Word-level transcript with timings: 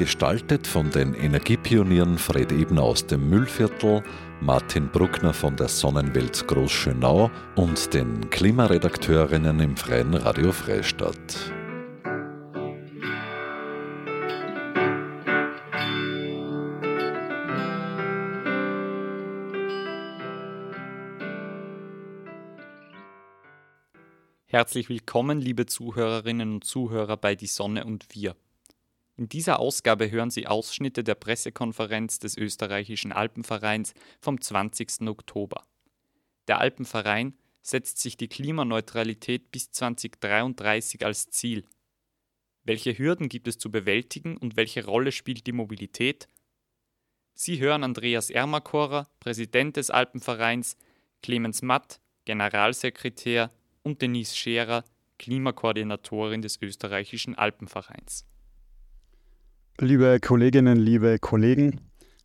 Gestaltet 0.00 0.66
von 0.66 0.90
den 0.90 1.12
Energiepionieren 1.12 2.16
Fred 2.16 2.52
Ebner 2.52 2.84
aus 2.84 3.06
dem 3.06 3.28
Müllviertel, 3.28 4.02
Martin 4.40 4.88
Bruckner 4.88 5.34
von 5.34 5.56
der 5.56 5.68
Sonnenwelt 5.68 6.48
Großschönau 6.48 7.30
und 7.54 7.92
den 7.92 8.30
Klimaredakteurinnen 8.30 9.60
im 9.60 9.76
Freien 9.76 10.14
Radio 10.14 10.52
Freistadt. 10.52 11.52
Herzlich 24.46 24.88
willkommen, 24.88 25.42
liebe 25.42 25.66
Zuhörerinnen 25.66 26.54
und 26.54 26.64
Zuhörer 26.64 27.18
bei 27.18 27.34
Die 27.34 27.46
Sonne 27.46 27.84
und 27.84 28.06
wir. 28.14 28.34
In 29.20 29.28
dieser 29.28 29.60
Ausgabe 29.60 30.10
hören 30.10 30.30
Sie 30.30 30.46
Ausschnitte 30.46 31.04
der 31.04 31.14
Pressekonferenz 31.14 32.20
des 32.20 32.38
österreichischen 32.38 33.12
Alpenvereins 33.12 33.92
vom 34.18 34.40
20. 34.40 35.06
Oktober. 35.08 35.66
Der 36.48 36.58
Alpenverein 36.58 37.36
setzt 37.60 37.98
sich 37.98 38.16
die 38.16 38.28
Klimaneutralität 38.28 39.50
bis 39.52 39.72
2033 39.72 41.04
als 41.04 41.28
Ziel. 41.28 41.66
Welche 42.64 42.96
Hürden 42.96 43.28
gibt 43.28 43.46
es 43.46 43.58
zu 43.58 43.70
bewältigen 43.70 44.38
und 44.38 44.56
welche 44.56 44.86
Rolle 44.86 45.12
spielt 45.12 45.46
die 45.46 45.52
Mobilität? 45.52 46.26
Sie 47.34 47.60
hören 47.60 47.84
Andreas 47.84 48.30
Ermakorer, 48.30 49.06
Präsident 49.20 49.76
des 49.76 49.90
Alpenvereins, 49.90 50.78
Clemens 51.22 51.60
Matt, 51.60 52.00
Generalsekretär 52.24 53.50
und 53.82 54.00
Denise 54.00 54.34
Scherer, 54.34 54.82
Klimakoordinatorin 55.18 56.40
des 56.40 56.62
österreichischen 56.62 57.34
Alpenvereins. 57.34 58.24
Liebe 59.82 60.20
Kolleginnen, 60.20 60.78
liebe 60.78 61.18
Kollegen, 61.18 61.80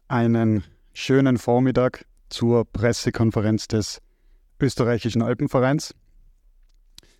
einen 0.10 0.66
schönen 0.92 1.38
Vormittag 1.38 2.06
zur 2.28 2.66
Pressekonferenz 2.66 3.70
des 3.70 4.02
österreichischen 4.60 5.22
Alpenvereins. 5.22 5.96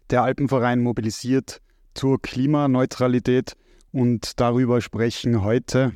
Der 0.10 0.24
Alpenverein 0.24 0.82
mobilisiert 0.82 1.62
zur 1.94 2.22
Klimaneutralität 2.22 3.56
und 3.94 4.38
darüber 4.42 4.82
sprechen 4.82 5.42
heute, 5.42 5.94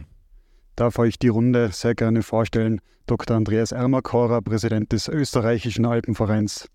darf 0.77 0.99
euch 0.99 1.19
die 1.19 1.27
Runde 1.27 1.71
sehr 1.73 1.93
gerne 1.93 2.21
vorstellen, 2.21 2.79
Dr. 3.07 3.35
Andreas 3.35 3.73
Ermakorer, 3.73 4.41
Präsident 4.41 4.93
des 4.93 5.09
österreichischen 5.09 5.85
Alpenvereins, 5.85 6.69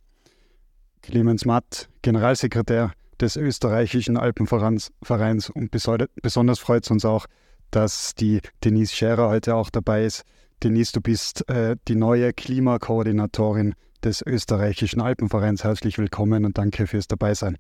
Clemens 1.00 1.46
Matt, 1.46 1.88
Generalsekretär 2.02 2.92
des 3.22 3.36
österreichischen 3.36 4.18
Alpenvereins 4.18 4.90
und 5.48 5.70
besonders 5.70 6.58
freut 6.58 6.84
es 6.84 6.90
uns 6.90 7.06
auch, 7.06 7.24
dass 7.74 8.14
die 8.14 8.40
Denise 8.62 8.94
Scherer 8.94 9.28
heute 9.28 9.56
auch 9.56 9.68
dabei 9.68 10.04
ist. 10.04 10.22
Denise, 10.62 10.92
du 10.92 11.00
bist 11.00 11.48
äh, 11.48 11.76
die 11.88 11.96
neue 11.96 12.32
Klimakoordinatorin 12.32 13.74
des 14.04 14.22
österreichischen 14.24 15.00
Alpenvereins. 15.00 15.64
Herzlich 15.64 15.98
willkommen 15.98 16.44
und 16.44 16.56
danke 16.56 16.86
fürs 16.86 17.08
Dabeisein. 17.08 17.58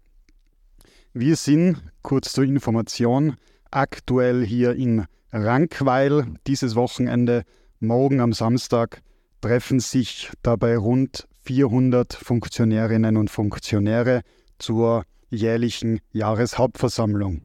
Wir 1.12 1.34
sind, 1.34 1.82
kurz 2.02 2.32
zur 2.32 2.44
Information, 2.44 3.36
aktuell 3.72 4.46
hier 4.46 4.76
in 4.76 5.06
Rankweil. 5.32 6.26
Dieses 6.46 6.76
Wochenende, 6.76 7.42
morgen 7.80 8.20
am 8.20 8.32
Samstag, 8.32 9.00
treffen 9.40 9.80
sich 9.80 10.30
dabei 10.42 10.76
rund 10.76 11.26
400 11.42 12.14
Funktionärinnen 12.14 13.16
und 13.16 13.30
Funktionäre 13.30 14.22
zur 14.60 15.02
jährlichen 15.28 15.98
Jahreshauptversammlung. 16.12 17.42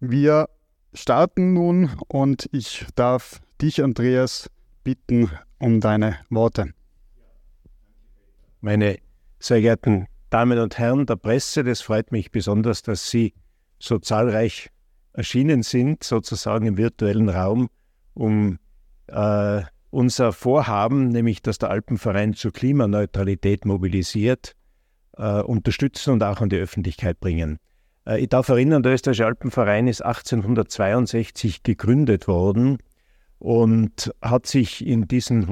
Wir 0.00 0.48
starten 0.94 1.52
nun 1.52 1.90
und 2.08 2.48
ich 2.52 2.86
darf 2.94 3.40
dich, 3.60 3.82
Andreas, 3.82 4.50
bitten 4.84 5.30
um 5.58 5.80
deine 5.80 6.16
Worte. 6.30 6.72
Meine 8.60 8.98
sehr 9.38 9.60
geehrten 9.60 10.06
Damen 10.30 10.58
und 10.58 10.78
Herren 10.78 11.06
der 11.06 11.16
Presse, 11.16 11.64
das 11.64 11.80
freut 11.80 12.12
mich 12.12 12.30
besonders, 12.30 12.82
dass 12.82 13.10
Sie 13.10 13.34
so 13.78 13.98
zahlreich 13.98 14.70
erschienen 15.12 15.62
sind, 15.62 16.04
sozusagen 16.04 16.66
im 16.66 16.76
virtuellen 16.76 17.28
Raum, 17.28 17.68
um 18.14 18.58
äh, 19.08 19.62
unser 19.90 20.32
Vorhaben, 20.32 21.08
nämlich 21.08 21.42
dass 21.42 21.58
der 21.58 21.70
Alpenverein 21.70 22.34
zur 22.34 22.52
Klimaneutralität 22.52 23.64
mobilisiert, 23.64 24.54
äh, 25.16 25.40
unterstützen 25.40 26.12
und 26.12 26.22
auch 26.22 26.40
an 26.40 26.48
die 26.48 26.58
Öffentlichkeit 26.58 27.18
bringen. 27.18 27.58
Äh, 28.06 28.20
ich 28.20 28.28
darf 28.28 28.48
erinnern, 28.48 28.82
der 28.82 28.94
Österreichische 28.94 29.26
Alpenverein 29.26 29.86
ist 29.86 30.02
1862 30.02 31.62
gegründet 31.62 32.28
worden 32.28 32.78
und 33.38 34.12
hat 34.20 34.46
sich 34.46 34.86
in 34.86 35.08
diesen 35.08 35.42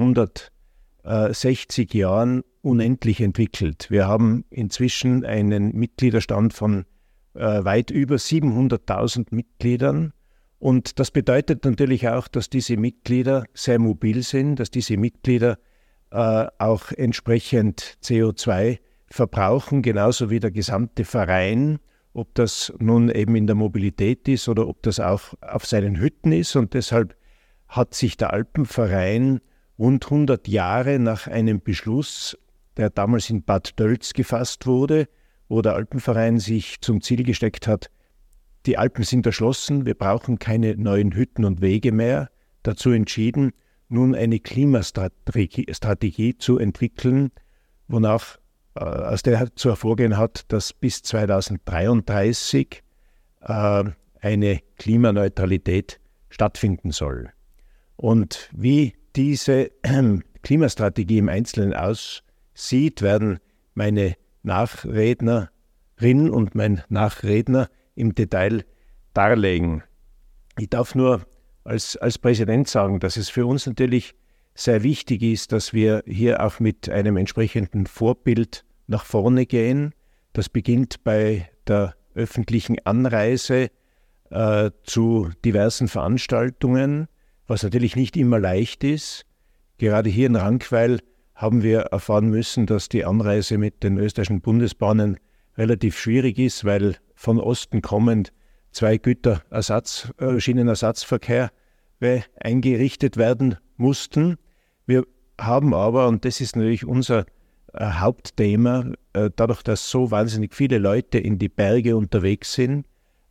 160 1.03 1.93
Jahren 1.93 2.43
unendlich 2.61 3.21
entwickelt. 3.21 3.87
Wir 3.89 4.07
haben 4.07 4.45
inzwischen 4.49 5.25
einen 5.25 5.75
Mitgliederstand 5.75 6.53
von 6.53 6.85
äh, 7.33 7.63
weit 7.63 7.89
über 7.91 8.15
700.000 8.15 9.27
Mitgliedern 9.31 10.13
und 10.59 10.99
das 10.99 11.09
bedeutet 11.09 11.63
natürlich 11.63 12.09
auch, 12.09 12.27
dass 12.27 12.49
diese 12.49 12.75
Mitglieder 12.75 13.45
sehr 13.53 13.79
mobil 13.79 14.23
sind, 14.23 14.57
dass 14.57 14.69
diese 14.69 14.97
Mitglieder 14.97 15.57
äh, 16.11 16.47
auch 16.57 16.91
entsprechend 16.91 17.97
CO2 18.03 18.79
verbrauchen, 19.07 19.81
genauso 19.81 20.29
wie 20.29 20.39
der 20.39 20.51
gesamte 20.51 21.05
Verein, 21.05 21.79
ob 22.13 22.33
das 22.35 22.73
nun 22.79 23.09
eben 23.09 23.35
in 23.35 23.47
der 23.47 23.55
Mobilität 23.55 24.27
ist 24.27 24.49
oder 24.49 24.67
ob 24.67 24.81
das 24.83 24.99
auch 24.99 25.33
auf 25.41 25.65
seinen 25.65 25.99
Hütten 25.99 26.31
ist. 26.31 26.55
Und 26.55 26.73
deshalb 26.73 27.15
hat 27.67 27.93
sich 27.93 28.17
der 28.17 28.33
Alpenverein 28.33 29.41
rund 29.77 30.05
100 30.05 30.47
Jahre 30.47 30.99
nach 30.99 31.27
einem 31.27 31.61
Beschluss, 31.61 32.37
der 32.77 32.89
damals 32.89 33.29
in 33.29 33.43
Bad 33.43 33.79
Dölz 33.79 34.13
gefasst 34.13 34.65
wurde, 34.65 35.07
wo 35.47 35.61
der 35.61 35.75
Alpenverein 35.75 36.39
sich 36.39 36.81
zum 36.81 37.01
Ziel 37.01 37.23
gesteckt 37.23 37.67
hat, 37.67 37.89
die 38.65 38.77
Alpen 38.77 39.03
sind 39.03 39.25
erschlossen, 39.25 39.85
wir 39.85 39.95
brauchen 39.95 40.37
keine 40.37 40.75
neuen 40.75 41.13
Hütten 41.13 41.45
und 41.45 41.61
Wege 41.61 41.91
mehr. 41.91 42.29
Dazu 42.63 42.91
entschieden, 42.91 43.53
nun 43.87 44.13
eine 44.13 44.39
Klimastrategie 44.39 46.37
zu 46.37 46.57
entwickeln, 46.57 47.31
wonach 47.87 48.38
aus 48.85 49.23
der 49.23 49.55
zu 49.55 49.69
hervorgehen 49.69 50.17
hat, 50.17 50.45
dass 50.47 50.73
bis 50.73 51.03
2033 51.03 52.81
äh, 53.41 53.83
eine 54.21 54.59
Klimaneutralität 54.77 55.99
stattfinden 56.29 56.91
soll. 56.91 57.31
Und 57.95 58.49
wie 58.53 58.93
diese 59.15 59.71
äh, 59.83 60.19
Klimastrategie 60.43 61.17
im 61.17 61.27
Einzelnen 61.29 61.73
aussieht, 61.73 63.01
werden 63.01 63.39
meine 63.73 64.15
Nachrednerin 64.43 65.49
und 66.29 66.55
mein 66.55 66.81
Nachredner 66.87 67.69
im 67.95 68.15
Detail 68.15 68.63
darlegen. 69.13 69.83
Ich 70.57 70.69
darf 70.69 70.95
nur 70.95 71.25
als, 71.65 71.97
als 71.97 72.17
Präsident 72.17 72.69
sagen, 72.69 73.01
dass 73.01 73.17
es 73.17 73.29
für 73.29 73.45
uns 73.45 73.65
natürlich 73.65 74.15
sehr 74.55 74.83
wichtig 74.83 75.21
ist, 75.21 75.51
dass 75.51 75.73
wir 75.73 76.03
hier 76.05 76.43
auch 76.43 76.59
mit 76.59 76.89
einem 76.89 77.17
entsprechenden 77.17 77.85
Vorbild 77.85 78.63
nach 78.89 79.05
vorne 79.05 79.45
gehen. 79.45 79.93
Das 80.33 80.49
beginnt 80.49 81.03
bei 81.03 81.49
der 81.67 81.95
öffentlichen 82.15 82.77
Anreise 82.85 83.69
äh, 84.31 84.71
zu 84.83 85.29
diversen 85.45 85.87
Veranstaltungen, 85.87 87.07
was 87.47 87.63
natürlich 87.63 87.95
nicht 87.95 88.17
immer 88.17 88.39
leicht 88.39 88.83
ist. 88.83 89.25
Gerade 89.77 90.09
hier 90.09 90.27
in 90.27 90.35
Rankweil 90.35 90.99
haben 91.35 91.63
wir 91.63 91.79
erfahren 91.79 92.29
müssen, 92.29 92.65
dass 92.65 92.89
die 92.89 93.05
Anreise 93.05 93.57
mit 93.57 93.83
den 93.83 93.97
österreichischen 93.97 94.41
Bundesbahnen 94.41 95.17
relativ 95.57 95.97
schwierig 95.97 96.37
ist, 96.37 96.65
weil 96.65 96.97
von 97.15 97.39
Osten 97.39 97.81
kommend 97.81 98.33
zwei 98.71 98.97
Güterersatz, 98.97 100.11
äh, 100.17 100.39
Schienenersatzverkehr 100.39 101.51
eingerichtet 102.39 103.17
werden 103.17 103.57
mussten. 103.77 104.37
Wir 104.85 105.05
haben 105.39 105.73
aber, 105.73 106.07
und 106.07 106.23
das 106.23 106.39
ist 106.39 106.55
natürlich 106.55 106.85
unser 106.85 107.25
äh, 107.73 107.85
Hauptthema, 107.85 108.91
äh, 109.13 109.29
dadurch, 109.35 109.63
dass 109.63 109.89
so 109.89 110.11
wahnsinnig 110.11 110.55
viele 110.55 110.77
Leute 110.77 111.19
in 111.19 111.39
die 111.39 111.49
Berge 111.49 111.95
unterwegs 111.95 112.53
sind, 112.53 112.85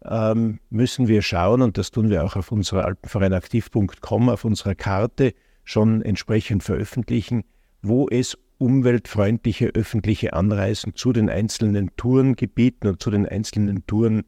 ähm, 0.04 0.60
müssen 0.70 1.08
wir 1.08 1.22
schauen, 1.22 1.62
und 1.62 1.78
das 1.78 1.90
tun 1.90 2.10
wir 2.10 2.24
auch 2.24 2.36
auf 2.36 2.52
unserer 2.52 2.84
alpenvereinaktiv.com, 2.84 4.28
auf 4.28 4.44
unserer 4.44 4.74
Karte 4.74 5.34
schon 5.64 6.02
entsprechend 6.02 6.62
veröffentlichen, 6.62 7.44
wo 7.82 8.08
es 8.08 8.38
umweltfreundliche 8.58 9.68
öffentliche 9.74 10.32
Anreisen 10.32 10.94
zu 10.94 11.12
den 11.12 11.30
einzelnen 11.30 11.90
Tourengebieten 11.96 12.90
und 12.90 13.02
zu 13.02 13.10
den 13.10 13.26
einzelnen 13.26 13.86
Touren 13.86 14.24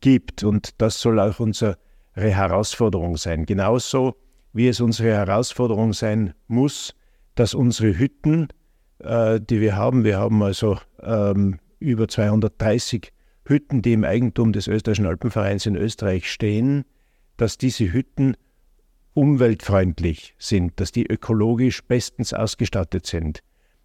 gibt. 0.00 0.44
Und 0.44 0.80
das 0.80 1.00
soll 1.00 1.18
auch 1.18 1.40
unsere 1.40 1.76
Herausforderung 2.12 3.16
sein. 3.16 3.46
Genauso 3.46 4.16
wie 4.52 4.68
es 4.68 4.80
unsere 4.80 5.10
Herausforderung 5.10 5.92
sein 5.92 6.34
muss, 6.46 6.94
dass 7.34 7.54
unsere 7.54 7.98
Hütten, 7.98 8.48
äh, 8.98 9.40
die 9.40 9.60
wir 9.60 9.76
haben, 9.76 10.04
wir 10.04 10.18
haben 10.18 10.42
also 10.42 10.78
ähm, 11.02 11.58
über 11.78 12.08
230 12.08 13.12
Hütten, 13.46 13.82
die 13.82 13.92
im 13.92 14.04
Eigentum 14.04 14.52
des 14.52 14.68
Österreichischen 14.68 15.06
Alpenvereins 15.06 15.66
in 15.66 15.76
Österreich 15.76 16.30
stehen, 16.30 16.84
dass 17.36 17.58
diese 17.58 17.92
Hütten 17.92 18.36
umweltfreundlich 19.12 20.34
sind, 20.38 20.80
dass 20.80 20.92
die 20.92 21.06
ökologisch 21.06 21.82
bestens 21.84 22.32
ausgestattet 22.32 23.06
sind. 23.06 23.40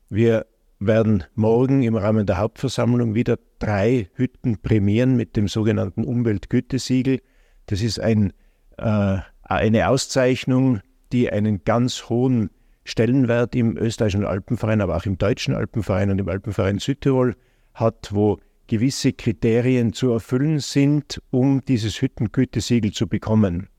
Wir 0.09 0.45
werden 0.79 1.25
morgen 1.35 1.83
im 1.83 1.95
Rahmen 1.95 2.25
der 2.25 2.37
Hauptversammlung 2.37 3.13
wieder 3.13 3.37
drei 3.59 4.09
Hütten 4.13 4.59
prämieren 4.61 5.15
mit 5.15 5.35
dem 5.35 5.47
sogenannten 5.47 6.05
Umweltgütesiegel. 6.05 7.21
Das 7.65 7.81
ist 7.81 7.99
ein, 7.99 8.33
äh, 8.77 9.17
eine 9.41 9.89
Auszeichnung, 9.89 10.79
die 11.11 11.29
einen 11.29 11.63
ganz 11.63 12.09
hohen 12.09 12.49
Stellenwert 12.89 13.55
im 13.55 13.77
österreichischen 13.77 14.25
Alpenverein, 14.25 14.81
aber 14.81 14.97
auch 14.97 15.05
im 15.05 15.17
deutschen 15.17 15.53
Alpenverein 15.53 16.09
und 16.09 16.19
im 16.19 16.27
Alpenverein 16.27 16.79
Südtirol 16.79 17.35
hat, 17.73 18.09
wo 18.11 18.39
gewisse 18.67 19.13
Kriterien 19.13 19.93
zu 19.93 20.11
erfüllen 20.11 20.59
sind, 20.59 21.21
um 21.31 21.63
dieses 21.65 22.01
Hüttengütesiegel 22.01 22.91
zu 22.91 23.07
bekommen. 23.07 23.69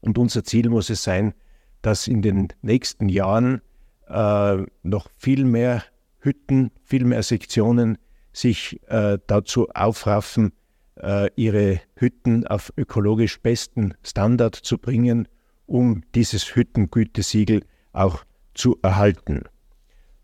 Und 0.00 0.18
unser 0.18 0.44
Ziel 0.44 0.68
muss 0.68 0.90
es 0.90 1.02
sein, 1.02 1.34
dass 1.82 2.06
in 2.06 2.22
den 2.22 2.48
nächsten 2.62 3.08
Jahren 3.08 3.62
äh, 4.08 4.58
noch 4.82 5.08
viel 5.16 5.44
mehr 5.44 5.82
Hütten, 6.18 6.70
viel 6.84 7.04
mehr 7.04 7.22
Sektionen 7.22 7.98
sich 8.32 8.80
äh, 8.88 9.18
dazu 9.26 9.68
aufraffen, 9.70 10.52
äh, 10.96 11.30
ihre 11.36 11.80
Hütten 11.96 12.46
auf 12.46 12.72
ökologisch 12.76 13.40
besten 13.40 13.94
Standard 14.02 14.54
zu 14.54 14.78
bringen, 14.78 15.28
um 15.66 16.02
dieses 16.14 16.54
Hüttengütesiegel 16.54 17.62
auch 17.92 18.24
zu 18.54 18.78
erhalten. 18.82 19.44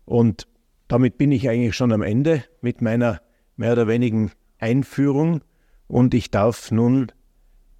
Und 0.05 0.47
damit 0.87 1.17
bin 1.17 1.31
ich 1.31 1.49
eigentlich 1.49 1.75
schon 1.75 1.91
am 1.91 2.01
Ende 2.01 2.43
mit 2.61 2.81
meiner 2.81 3.21
mehr 3.55 3.73
oder 3.73 3.87
wenigen 3.87 4.31
Einführung 4.59 5.43
und 5.87 6.13
ich 6.13 6.31
darf 6.31 6.71
nun 6.71 7.11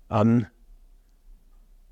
an 0.09 0.47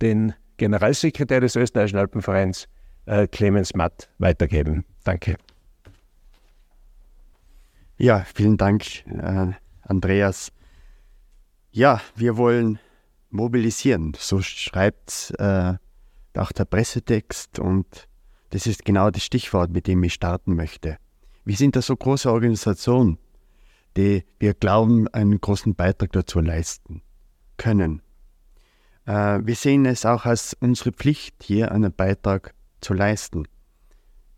den 0.01 0.33
Generalsekretär 0.57 1.41
des 1.41 1.55
Österreichischen 1.55 1.97
Alpenvereins, 1.97 2.67
äh, 3.05 3.27
Clemens 3.27 3.73
Matt, 3.73 4.09
weitergeben. 4.17 4.85
Danke. 5.03 5.35
Ja, 7.97 8.25
vielen 8.33 8.57
Dank, 8.57 9.05
äh, 9.07 9.53
Andreas. 9.81 10.51
Ja, 11.71 12.01
wir 12.15 12.37
wollen 12.37 12.79
mobilisieren. 13.29 14.13
So 14.17 14.41
schreibt 14.41 15.33
äh, 15.37 15.73
auch 16.35 16.51
der 16.51 16.65
Pressetext 16.65 17.59
und 17.59 18.07
das 18.55 18.67
ist 18.67 18.85
genau 18.85 19.11
das 19.11 19.21
Stichwort, 19.21 19.71
mit 19.71 19.85
dem 19.85 20.01
ich 20.03 20.13
starten 20.13 20.55
möchte. 20.55 20.97
Wir 21.43 21.57
sind 21.57 21.75
da 21.75 21.81
so 21.81 21.93
große 21.93 22.31
Organisation, 22.31 23.17
die 23.97 24.23
wir 24.39 24.53
glauben, 24.53 25.09
einen 25.09 25.41
großen 25.41 25.75
Beitrag 25.75 26.13
dazu 26.13 26.39
leisten 26.39 27.01
können. 27.57 28.01
Äh, 29.05 29.41
wir 29.43 29.55
sehen 29.55 29.85
es 29.85 30.05
auch 30.05 30.23
als 30.23 30.55
unsere 30.61 30.93
Pflicht, 30.93 31.43
hier 31.43 31.73
einen 31.73 31.91
Beitrag 31.91 32.55
zu 32.79 32.93
leisten. 32.93 33.45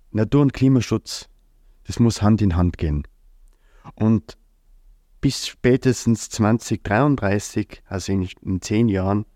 Natur- 0.10 0.42
und 0.42 0.54
Klimaschutz, 0.54 1.30
das 1.84 2.00
muss 2.00 2.24
Hand 2.24 2.42
in 2.42 2.56
Hand 2.56 2.80
gehen. 2.80 3.04
Und 3.94 4.36
bis 5.22 5.46
spätestens 5.46 6.32
2033, 6.32 7.84
also 7.86 8.12
in, 8.12 8.28
in 8.42 8.64
zehn 8.64 8.90
Jahren, 8.90 9.28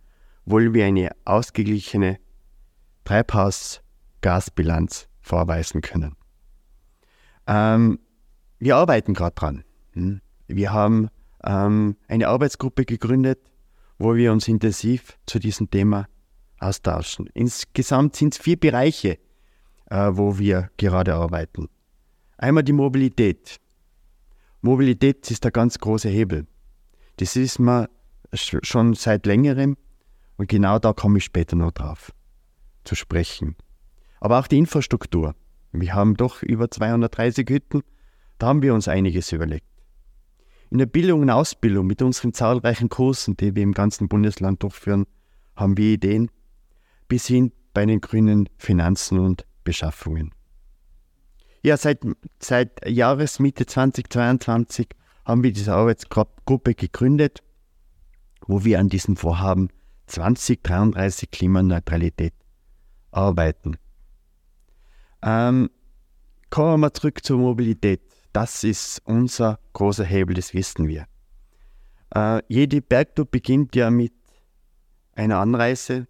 wollen 0.45 0.73
wir 0.73 0.85
eine 0.85 1.11
ausgeglichene 1.23 2.17
Treibhausgasbilanz 4.21 5.07
vorweisen 5.21 5.81
können. 5.81 6.15
Ähm, 7.47 7.99
wir 8.59 8.75
arbeiten 8.75 9.13
gerade 9.13 9.35
dran. 9.35 9.63
Hm? 9.93 10.21
Wir 10.47 10.71
haben 10.71 11.09
ähm, 11.43 11.97
eine 12.07 12.27
Arbeitsgruppe 12.27 12.85
gegründet, 12.85 13.39
wo 13.97 14.15
wir 14.15 14.31
uns 14.31 14.47
intensiv 14.47 15.17
zu 15.25 15.39
diesem 15.39 15.69
Thema 15.69 16.07
austauschen. 16.59 17.29
Insgesamt 17.33 18.15
sind 18.15 18.33
es 18.33 18.39
vier 18.39 18.59
Bereiche, 18.59 19.17
äh, 19.89 20.09
wo 20.11 20.37
wir 20.37 20.69
gerade 20.77 21.15
arbeiten. 21.15 21.67
Einmal 22.37 22.63
die 22.63 22.73
Mobilität. 22.73 23.57
Mobilität 24.61 25.29
ist 25.31 25.43
der 25.43 25.51
ganz 25.51 25.79
große 25.79 26.09
Hebel. 26.09 26.47
Das 27.17 27.35
ist 27.35 27.59
mir 27.59 27.89
schon 28.33 28.93
seit 28.93 29.25
längerem 29.25 29.75
und 30.37 30.47
genau 30.47 30.79
da 30.79 30.93
komme 30.93 31.17
ich 31.17 31.25
später 31.25 31.55
noch 31.55 31.71
drauf 31.71 32.11
zu 32.83 32.95
sprechen. 32.95 33.55
Aber 34.21 34.39
auch 34.39 34.47
die 34.47 34.59
Infrastruktur. 34.59 35.35
Wir 35.73 35.93
haben 35.93 36.15
doch 36.15 36.43
über 36.43 36.71
230 36.71 37.49
Hütten, 37.49 37.81
da 38.37 38.47
haben 38.47 38.61
wir 38.61 38.73
uns 38.73 38.87
einiges 38.87 39.31
überlegt. 39.31 39.65
In 40.69 40.77
der 40.77 40.85
Bildung 40.85 41.21
und 41.21 41.29
Ausbildung 41.29 41.87
mit 41.87 42.01
unseren 42.01 42.33
zahlreichen 42.33 42.87
Kursen, 42.87 43.35
die 43.35 43.55
wir 43.55 43.63
im 43.63 43.73
ganzen 43.73 44.07
Bundesland 44.07 44.63
durchführen, 44.63 45.05
haben 45.55 45.75
wir 45.75 45.93
Ideen, 45.93 46.29
bis 47.07 47.27
hin 47.27 47.51
bei 47.73 47.85
den 47.85 47.99
grünen 47.99 48.47
Finanzen 48.57 49.19
und 49.19 49.45
Beschaffungen. 49.63 50.33
Ja, 51.63 51.77
seit, 51.77 51.99
seit 52.39 52.87
Jahresmitte 52.87 53.65
2022 53.65 54.87
haben 55.25 55.43
wir 55.43 55.51
diese 55.51 55.73
Arbeitsgruppe 55.73 56.73
gegründet, 56.73 57.43
wo 58.45 58.63
wir 58.63 58.79
an 58.79 58.89
diesem 58.89 59.15
Vorhaben 59.15 59.69
2033 60.07 61.31
Klimaneutralität 61.31 62.33
arbeiten. 63.11 63.77
Ähm, 65.23 65.69
kommen 66.49 66.81
wir 66.81 66.93
zurück 66.93 67.23
zur 67.23 67.39
Mobilität. 67.39 68.01
Das 68.33 68.63
ist 68.63 69.01
unser 69.05 69.59
großer 69.73 70.05
Hebel, 70.05 70.35
das 70.35 70.53
wissen 70.53 70.87
wir. 70.87 71.05
Äh, 72.15 72.41
jede 72.47 72.81
Bergtour 72.81 73.25
beginnt 73.25 73.75
ja 73.75 73.89
mit 73.89 74.13
einer 75.15 75.39
Anreise 75.39 76.07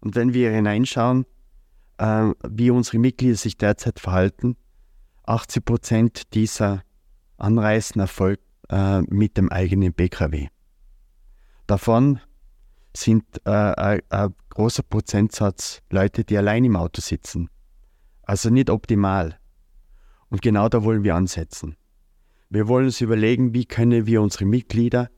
und 0.00 0.14
wenn 0.14 0.34
wir 0.34 0.50
hineinschauen, 0.50 1.26
äh, 1.98 2.30
wie 2.48 2.70
unsere 2.70 2.98
Mitglieder 2.98 3.36
sich 3.36 3.56
derzeit 3.56 4.00
verhalten, 4.00 4.56
80 5.24 5.64
Prozent 5.64 6.34
dieser 6.34 6.82
Anreisen 7.36 8.00
erfolgt 8.00 8.44
äh, 8.68 9.02
mit 9.02 9.36
dem 9.36 9.50
eigenen 9.50 9.92
PKW. 9.92 10.48
Davon 11.66 12.20
sind 12.96 13.24
äh, 13.44 13.50
ein 13.50 14.34
großer 14.50 14.82
Prozentsatz 14.82 15.80
Leute, 15.90 16.24
die 16.24 16.36
allein 16.36 16.64
im 16.64 16.76
Auto 16.76 17.00
sitzen. 17.00 17.48
Also 18.32 18.48
nicht 18.48 18.70
optimal. 18.70 19.38
Und 20.30 20.40
genau 20.40 20.70
da 20.70 20.82
wollen 20.84 21.04
wir 21.04 21.16
ansetzen. 21.16 21.76
Wir 22.48 22.66
wollen 22.66 22.86
uns 22.86 23.02
überlegen, 23.02 23.52
wie 23.52 23.66
können 23.66 24.06
wir 24.06 24.22
unsere 24.22 24.46
Mitglieder 24.46 25.10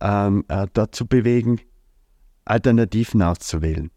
ähm, 0.00 0.42
äh, 0.48 0.66
dazu 0.72 1.06
bewegen, 1.06 1.60
Alternativen 2.46 3.20
auszuwählen. 3.20 3.90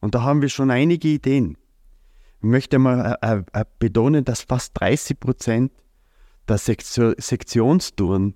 Und 0.00 0.14
da 0.14 0.20
haben 0.20 0.42
wir 0.42 0.50
schon 0.50 0.70
einige 0.70 1.08
Ideen. 1.08 1.56
Ich 2.40 2.42
möchte 2.42 2.78
mal 2.78 3.16
äh, 3.22 3.42
äh, 3.58 3.64
betonen, 3.78 4.22
dass 4.22 4.42
fast 4.42 4.78
30 4.78 5.18
Prozent 5.18 5.72
der 6.46 6.58
Sektion 6.58 7.14
Sektionstouren 7.16 8.34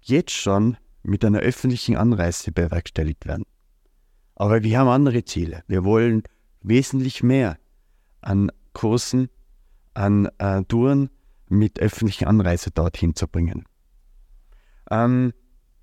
jetzt 0.00 0.30
schon 0.30 0.76
mit 1.02 1.24
einer 1.24 1.40
öffentlichen 1.40 1.96
Anreise 1.96 2.52
bewerkstelligt 2.52 3.26
werden. 3.26 3.46
Aber 4.36 4.62
wir 4.62 4.78
haben 4.78 4.86
andere 4.86 5.24
Ziele. 5.24 5.64
Wir 5.66 5.82
wollen 5.82 6.22
wesentlich 6.62 7.24
mehr 7.24 7.58
an 8.20 8.52
Kursen, 8.72 9.28
an 9.94 10.28
äh, 10.38 10.62
Touren 10.64 11.10
mit 11.48 11.80
öffentlicher 11.80 12.28
Anreise 12.28 12.70
dorthin 12.70 13.14
zu 13.14 13.26
bringen. 13.26 13.64
Ähm, 14.90 15.32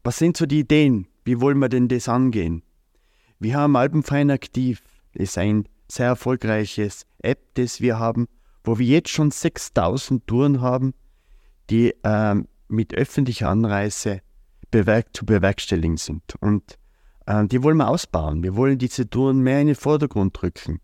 was 0.04 0.18
sind 0.18 0.38
so 0.38 0.46
die 0.46 0.60
Ideen? 0.60 1.08
Wie 1.26 1.42
wollen 1.42 1.60
wir 1.60 1.70
denn 1.70 1.88
das 1.88 2.08
angehen? 2.08 2.64
Wir 3.40 3.56
haben 3.56 3.76
Alpenverein 3.76 4.32
aktiv. 4.32 4.82
Das 5.14 5.30
ist 5.30 5.38
ein 5.38 5.68
sehr 5.90 6.08
erfolgreiches 6.08 7.06
App, 7.20 7.40
das 7.56 7.82
wir 7.82 8.00
haben, 8.00 8.28
wo 8.64 8.80
wir 8.80 8.86
jetzt 8.86 9.10
schon 9.10 9.32
6000 9.32 10.26
Touren 10.28 10.62
haben, 10.62 10.94
die 11.70 11.94
ähm, 12.04 12.48
mit 12.68 12.94
öffentlicher 12.94 13.50
Anreise 13.50 14.22
bewerk 14.72 15.16
zu 15.16 15.26
bewerkstelligen 15.26 15.98
sind. 15.98 16.36
Und 16.40 16.78
äh, 17.26 17.46
die 17.46 17.64
wollen 17.64 17.78
wir 17.78 17.90
ausbauen. 17.90 18.44
Wir 18.44 18.56
wollen 18.56 18.78
diese 18.78 19.10
Touren 19.10 19.40
mehr 19.40 19.62
in 19.62 19.68
den 19.68 19.76
Vordergrund 19.76 20.42
rücken 20.44 20.80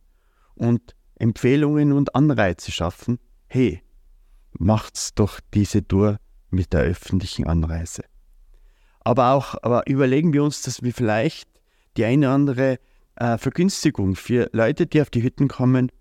und 0.56 0.96
Empfehlungen 1.24 1.94
und 1.94 2.14
Anreize 2.16 2.72
schaffen. 2.72 3.18
Hey, 3.48 3.82
macht's 4.52 5.16
doch 5.16 5.40
diese 5.54 5.88
Tour 5.88 6.20
mit 6.50 6.74
der 6.74 6.82
öffentlichen 6.82 7.48
Anreise. 7.48 8.04
Aber 9.00 9.32
auch 9.32 9.56
aber 9.62 9.88
überlegen 9.88 10.34
wir 10.34 10.44
uns, 10.44 10.64
dass 10.64 10.84
wir 10.84 10.94
vielleicht 10.94 11.48
die 11.96 12.04
eine 12.04 12.28
oder 12.28 12.36
andere 12.36 12.78
äh, 13.16 13.38
Vergünstigung 13.38 14.18
für 14.18 14.50
Leute, 14.52 14.86
die 14.86 15.02
auf 15.02 15.10
die 15.10 15.24
Hütten 15.24 15.48
kommen 15.48 15.94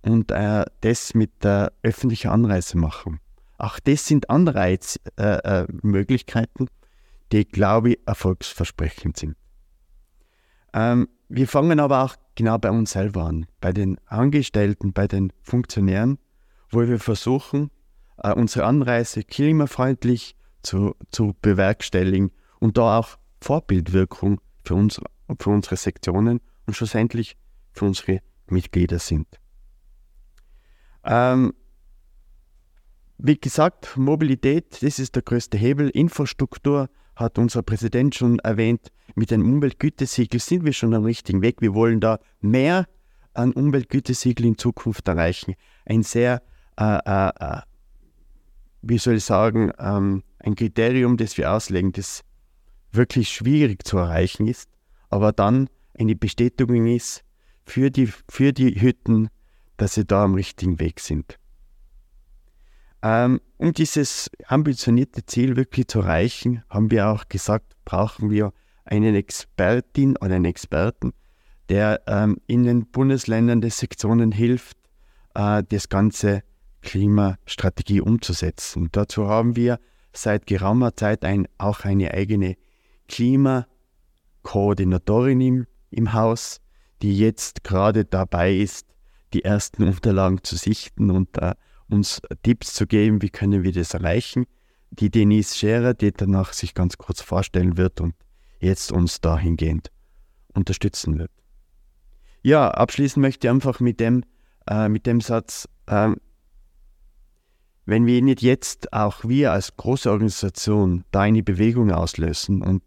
und 0.00 0.30
äh, 0.30 0.64
das 0.80 1.12
mit 1.12 1.44
der 1.44 1.74
öffentlichen 1.82 2.28
Anreise 2.28 2.78
machen. 2.78 3.20
Auch 3.58 3.80
das 3.80 4.06
sind 4.06 4.30
Anreizmöglichkeiten, 4.30 6.66
äh, 6.66 6.70
äh 6.70 6.74
die, 7.32 7.44
glaube 7.44 7.90
ich, 7.90 7.98
erfolgsversprechend 8.06 9.18
sind. 9.18 9.36
Ähm, 10.72 11.06
wir 11.30 11.46
fangen 11.46 11.78
aber 11.78 12.02
auch 12.04 12.16
genau 12.34 12.58
bei 12.58 12.70
uns 12.70 12.90
selber 12.90 13.24
an, 13.24 13.46
bei 13.60 13.72
den 13.72 13.98
Angestellten, 14.06 14.92
bei 14.92 15.06
den 15.06 15.32
Funktionären, 15.42 16.18
wo 16.70 16.80
wir 16.80 16.98
versuchen, 16.98 17.70
äh, 18.18 18.32
unsere 18.32 18.66
Anreise 18.66 19.22
klimafreundlich 19.22 20.34
zu, 20.62 20.96
zu 21.12 21.36
bewerkstelligen 21.40 22.32
und 22.58 22.76
da 22.78 22.98
auch 22.98 23.16
Vorbildwirkung 23.40 24.40
für, 24.64 24.74
uns, 24.74 25.00
für 25.38 25.50
unsere 25.50 25.76
Sektionen 25.76 26.40
und 26.66 26.74
schlussendlich 26.74 27.36
für 27.72 27.84
unsere 27.84 28.20
Mitglieder 28.48 28.98
sind. 28.98 29.28
Ähm, 31.04 31.54
wie 33.18 33.38
gesagt, 33.38 33.96
Mobilität, 33.96 34.82
das 34.82 34.98
ist 34.98 35.14
der 35.14 35.22
größte 35.22 35.56
Hebel. 35.56 35.90
Infrastruktur 35.90 36.90
hat 37.20 37.38
unser 37.38 37.62
Präsident 37.62 38.14
schon 38.14 38.38
erwähnt. 38.40 38.90
Mit 39.14 39.30
dem 39.30 39.42
Umweltgütesiegel 39.42 40.40
sind 40.40 40.64
wir 40.64 40.72
schon 40.72 40.94
am 40.94 41.04
richtigen 41.04 41.42
Weg. 41.42 41.60
Wir 41.60 41.74
wollen 41.74 42.00
da 42.00 42.18
mehr 42.40 42.86
an 43.34 43.52
Umweltgütesiegel 43.52 44.46
in 44.46 44.58
Zukunft 44.58 45.06
erreichen. 45.06 45.54
Ein 45.84 46.02
sehr, 46.02 46.42
äh, 46.78 46.98
äh, 47.04 47.30
äh 47.38 47.60
wie 48.82 48.98
soll 48.98 49.16
ich 49.16 49.24
sagen, 49.24 49.70
ähm, 49.78 50.22
ein 50.38 50.54
Kriterium, 50.54 51.18
das 51.18 51.36
wir 51.36 51.52
auslegen, 51.52 51.92
das 51.92 52.22
wirklich 52.92 53.28
schwierig 53.28 53.86
zu 53.86 53.98
erreichen 53.98 54.46
ist, 54.46 54.70
aber 55.10 55.32
dann 55.32 55.68
eine 55.98 56.16
Bestätigung 56.16 56.86
ist 56.86 57.22
für 57.64 57.90
die, 57.90 58.06
für 58.28 58.52
die 58.52 58.80
Hütten, 58.80 59.28
dass 59.76 59.94
sie 59.94 60.06
da 60.06 60.24
am 60.24 60.34
richtigen 60.34 60.80
Weg 60.80 60.98
sind. 61.00 61.38
Ähm, 63.02 63.40
um 63.56 63.72
dieses 63.72 64.30
ambitionierte 64.46 65.24
Ziel 65.24 65.56
wirklich 65.56 65.88
zu 65.88 66.00
erreichen, 66.00 66.62
haben 66.68 66.90
wir 66.90 67.08
auch 67.08 67.28
gesagt, 67.28 67.74
brauchen 67.84 68.30
wir 68.30 68.52
einen 68.84 69.14
Expertin 69.14 70.16
oder 70.18 70.34
einen 70.34 70.44
Experten, 70.44 71.12
der 71.68 72.02
ähm, 72.06 72.38
in 72.46 72.64
den 72.64 72.86
Bundesländern 72.86 73.60
der 73.60 73.70
Sektionen 73.70 74.32
hilft, 74.32 74.76
äh, 75.34 75.62
das 75.68 75.88
ganze 75.88 76.42
Klimastrategie 76.82 78.00
umzusetzen. 78.00 78.88
Dazu 78.92 79.28
haben 79.28 79.56
wir 79.56 79.78
seit 80.12 80.46
geraumer 80.46 80.96
Zeit 80.96 81.24
ein, 81.24 81.46
auch 81.58 81.84
eine 81.84 82.12
eigene 82.12 82.56
Klimakoordinatorin 83.08 85.40
im, 85.40 85.66
im 85.90 86.12
Haus, 86.12 86.60
die 87.02 87.16
jetzt 87.16 87.64
gerade 87.64 88.04
dabei 88.04 88.54
ist, 88.54 88.86
die 89.32 89.44
ersten 89.44 89.84
Unterlagen 89.84 90.42
zu 90.42 90.56
sichten 90.56 91.10
und 91.10 91.38
äh, 91.38 91.54
uns 91.90 92.22
Tipps 92.42 92.74
zu 92.74 92.86
geben, 92.86 93.22
wie 93.22 93.30
können 93.30 93.62
wir 93.62 93.72
das 93.72 93.94
erreichen. 93.94 94.46
Die 94.90 95.10
Denise 95.10 95.56
Scherer, 95.56 95.94
die 95.94 96.12
danach 96.12 96.52
sich 96.52 96.74
ganz 96.74 96.98
kurz 96.98 97.20
vorstellen 97.20 97.76
wird 97.76 98.00
und 98.00 98.14
jetzt 98.60 98.92
uns 98.92 99.20
dahingehend 99.20 99.90
unterstützen 100.54 101.18
wird. 101.18 101.30
Ja, 102.42 102.70
abschließen 102.70 103.20
möchte 103.20 103.46
ich 103.46 103.50
einfach 103.50 103.80
mit 103.80 104.00
dem, 104.00 104.24
äh, 104.68 104.88
mit 104.88 105.06
dem 105.06 105.20
Satz, 105.20 105.68
äh, 105.86 106.10
wenn 107.86 108.06
wir 108.06 108.22
nicht 108.22 108.42
jetzt 108.42 108.92
auch 108.92 109.24
wir 109.24 109.52
als 109.52 109.76
große 109.76 110.10
Organisation 110.10 111.04
da 111.10 111.20
eine 111.20 111.42
Bewegung 111.42 111.90
auslösen 111.90 112.62
und 112.62 112.82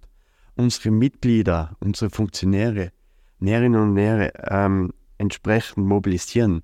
unsere 0.56 0.92
Mitglieder, 0.92 1.76
unsere 1.80 2.10
Funktionäre, 2.10 2.92
Näherinnen 3.40 3.82
und 3.82 3.94
Nähere 3.94 4.32
ähm, 4.50 4.94
entsprechend 5.18 5.86
mobilisieren, 5.86 6.64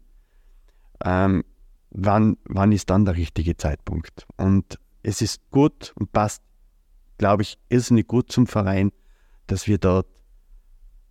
ähm, 1.04 1.44
wann, 1.92 2.38
wann 2.46 2.72
ist 2.72 2.90
dann 2.90 3.06
der 3.06 3.16
richtige 3.16 3.58
Zeitpunkt? 3.58 4.26
Und 4.38 4.80
es 5.04 5.22
ist 5.22 5.42
gut 5.52 5.94
und 5.96 6.12
passt, 6.12 6.44
glaube 7.18 7.44
ich, 7.44 7.58
irrsinnig 7.70 8.08
gut 8.08 8.32
zum 8.32 8.48
Verein, 8.48 8.92
dass 9.48 9.68
wir 9.68 9.78
dort 9.78 10.08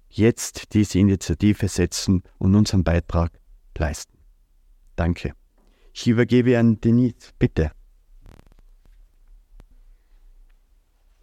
jetzt 0.09 0.75
diese 0.75 0.99
Initiative 0.99 1.69
setzen 1.69 2.23
und 2.39 2.55
unseren 2.55 2.85
Beitrag 2.85 3.33
leisten. 3.77 4.19
Danke. 4.97 5.33
Ich 5.93 6.07
übergebe 6.07 6.59
an 6.59 6.81
Denise, 6.81 7.33
bitte. 7.39 7.73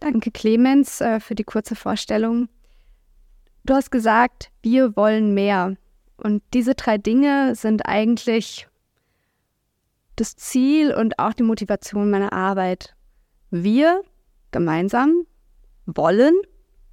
Danke, 0.00 0.30
Clemens, 0.30 1.00
äh, 1.00 1.20
für 1.20 1.34
die 1.34 1.44
kurze 1.44 1.74
Vorstellung. 1.74 2.48
Du 3.64 3.74
hast 3.74 3.90
gesagt, 3.90 4.50
wir 4.62 4.94
wollen 4.96 5.34
mehr. 5.34 5.76
Und 6.18 6.42
diese 6.54 6.74
drei 6.74 6.98
Dinge 6.98 7.54
sind 7.54 7.86
eigentlich 7.86 8.68
das 10.16 10.36
Ziel 10.36 10.92
und 10.92 11.18
auch 11.18 11.32
die 11.32 11.42
Motivation 11.42 12.10
meiner 12.10 12.32
Arbeit. 12.32 12.94
Wir 13.50 14.02
gemeinsam 14.50 15.26
wollen, 15.86 16.34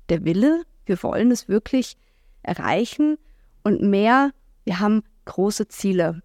der 0.10 0.24
Wille, 0.25 0.63
wir 0.86 1.01
wollen 1.01 1.32
es 1.32 1.48
wirklich 1.48 1.98
erreichen 2.44 3.18
und 3.63 3.82
mehr, 3.82 4.32
wir 4.65 4.80
haben 4.80 5.03
große 5.25 5.68
Ziele. 5.70 6.22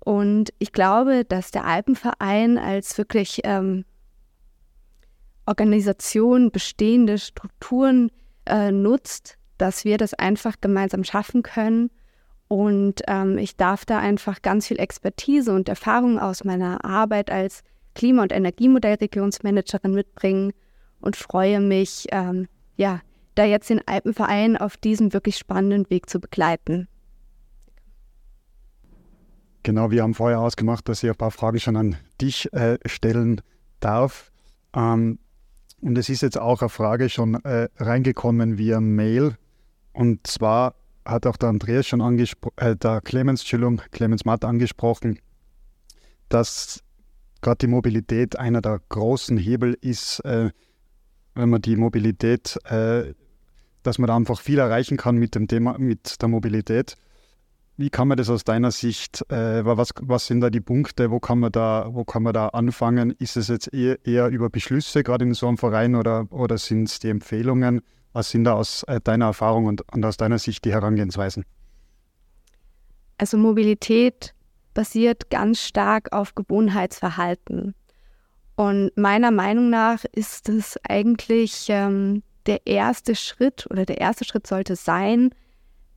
Und 0.00 0.52
ich 0.58 0.72
glaube, 0.72 1.24
dass 1.24 1.50
der 1.50 1.64
Alpenverein 1.64 2.58
als 2.58 2.96
wirklich 2.98 3.40
ähm, 3.44 3.84
Organisation 5.46 6.50
bestehende 6.50 7.18
Strukturen 7.18 8.10
äh, 8.46 8.70
nutzt, 8.70 9.36
dass 9.56 9.84
wir 9.84 9.98
das 9.98 10.14
einfach 10.14 10.60
gemeinsam 10.60 11.04
schaffen 11.04 11.42
können 11.42 11.90
und 12.48 13.02
ähm, 13.06 13.36
ich 13.36 13.56
darf 13.56 13.84
da 13.84 13.98
einfach 13.98 14.40
ganz 14.40 14.66
viel 14.66 14.80
Expertise 14.80 15.52
und 15.52 15.68
Erfahrung 15.68 16.18
aus 16.18 16.44
meiner 16.44 16.84
Arbeit 16.84 17.30
als 17.30 17.62
Klima- 17.94 18.22
und 18.22 18.32
Energiemodellregionsmanagerin 18.32 19.92
mitbringen 19.92 20.52
und 21.00 21.16
freue 21.16 21.60
mich, 21.60 22.06
ähm, 22.10 22.48
ja, 22.76 23.00
da 23.34 23.44
jetzt 23.44 23.70
den 23.70 23.86
Alpenverein 23.86 24.56
auf 24.56 24.76
diesem 24.76 25.12
wirklich 25.12 25.36
spannenden 25.36 25.88
Weg 25.90 26.08
zu 26.08 26.20
begleiten. 26.20 26.88
Genau, 29.62 29.90
wir 29.90 30.02
haben 30.02 30.14
vorher 30.14 30.40
ausgemacht, 30.40 30.88
dass 30.88 31.02
ich 31.02 31.10
ein 31.10 31.16
paar 31.16 31.30
Fragen 31.30 31.60
schon 31.60 31.76
an 31.76 31.96
dich 32.20 32.52
äh, 32.54 32.78
stellen 32.86 33.42
darf. 33.80 34.32
Ähm, 34.74 35.18
und 35.80 35.98
es 35.98 36.08
ist 36.08 36.22
jetzt 36.22 36.38
auch 36.38 36.62
eine 36.62 36.68
Frage 36.70 37.08
schon 37.10 37.34
äh, 37.44 37.68
reingekommen 37.76 38.56
via 38.56 38.80
Mail. 38.80 39.36
Und 39.92 40.26
zwar 40.26 40.74
hat 41.08 41.26
auch 41.26 41.36
der 41.36 41.48
Andreas 41.48 41.86
schon 41.86 42.00
angesprochen, 42.00 42.54
äh, 42.56 42.76
der 42.76 43.00
Clemens, 43.00 43.40
Entschuldigung, 43.40 43.80
Clemens 43.90 44.24
Matt 44.24 44.44
angesprochen, 44.44 45.18
dass 46.28 46.84
gerade 47.40 47.58
die 47.58 47.66
Mobilität 47.66 48.38
einer 48.38 48.60
der 48.60 48.80
großen 48.88 49.38
Hebel 49.38 49.76
ist, 49.80 50.20
äh, 50.20 50.50
wenn 51.34 51.50
man 51.50 51.62
die 51.62 51.76
Mobilität, 51.76 52.58
äh, 52.64 53.14
dass 53.82 53.98
man 53.98 54.08
da 54.08 54.16
einfach 54.16 54.40
viel 54.40 54.58
erreichen 54.58 54.96
kann 54.96 55.16
mit 55.16 55.34
dem 55.34 55.48
Thema, 55.48 55.78
mit 55.78 56.20
der 56.20 56.28
Mobilität. 56.28 56.96
Wie 57.76 57.90
kann 57.90 58.08
man 58.08 58.16
das 58.16 58.28
aus 58.28 58.42
deiner 58.42 58.72
Sicht, 58.72 59.24
äh, 59.30 59.64
was, 59.64 59.90
was 60.00 60.26
sind 60.26 60.40
da 60.40 60.50
die 60.50 60.60
Punkte, 60.60 61.12
wo 61.12 61.20
kann 61.20 61.38
man 61.38 61.52
da, 61.52 61.88
wo 61.92 62.04
kann 62.04 62.24
man 62.24 62.34
da 62.34 62.48
anfangen? 62.48 63.12
Ist 63.12 63.36
es 63.36 63.48
jetzt 63.48 63.72
eher, 63.72 64.04
eher 64.04 64.28
über 64.28 64.50
Beschlüsse, 64.50 65.04
gerade 65.04 65.24
in 65.24 65.34
so 65.34 65.46
einem 65.46 65.58
Verein, 65.58 65.94
oder, 65.94 66.26
oder 66.30 66.58
sind 66.58 66.88
es 66.88 66.98
die 66.98 67.08
Empfehlungen? 67.08 67.82
Was 68.12 68.30
sind 68.30 68.44
da 68.44 68.54
aus 68.54 68.82
äh, 68.84 69.00
deiner 69.00 69.26
Erfahrung 69.26 69.66
und, 69.66 69.82
und 69.92 70.04
aus 70.04 70.16
deiner 70.16 70.38
Sicht 70.38 70.64
die 70.64 70.72
Herangehensweisen? 70.72 71.44
Also 73.18 73.36
Mobilität 73.36 74.34
basiert 74.74 75.30
ganz 75.30 75.60
stark 75.60 76.12
auf 76.12 76.34
Gewohnheitsverhalten. 76.34 77.74
Und 78.56 78.96
meiner 78.96 79.30
Meinung 79.30 79.70
nach 79.70 80.04
ist 80.12 80.48
es 80.48 80.78
eigentlich 80.88 81.66
ähm, 81.68 82.22
der 82.46 82.66
erste 82.66 83.14
Schritt 83.14 83.66
oder 83.70 83.84
der 83.84 84.00
erste 84.00 84.24
Schritt 84.24 84.46
sollte 84.46 84.74
sein, 84.74 85.30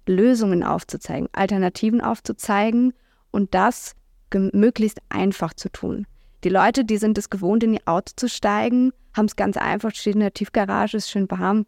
Lösungen 0.07 0.63
aufzuzeigen, 0.63 1.29
Alternativen 1.31 2.01
aufzuzeigen 2.01 2.93
und 3.31 3.53
das 3.53 3.93
möglichst 4.33 4.99
einfach 5.09 5.53
zu 5.53 5.69
tun. 5.71 6.05
Die 6.43 6.49
Leute, 6.49 6.85
die 6.85 6.97
sind 6.97 7.17
es 7.17 7.29
gewohnt, 7.29 7.63
in 7.63 7.73
ihr 7.73 7.81
Auto 7.85 8.13
zu 8.15 8.27
steigen, 8.27 8.91
haben 9.15 9.25
es 9.25 9.35
ganz 9.35 9.57
einfach, 9.57 9.93
steht 9.93 10.15
in 10.15 10.21
der 10.21 10.33
Tiefgarage, 10.33 10.97
ist 10.97 11.09
schön 11.09 11.29
warm, 11.29 11.65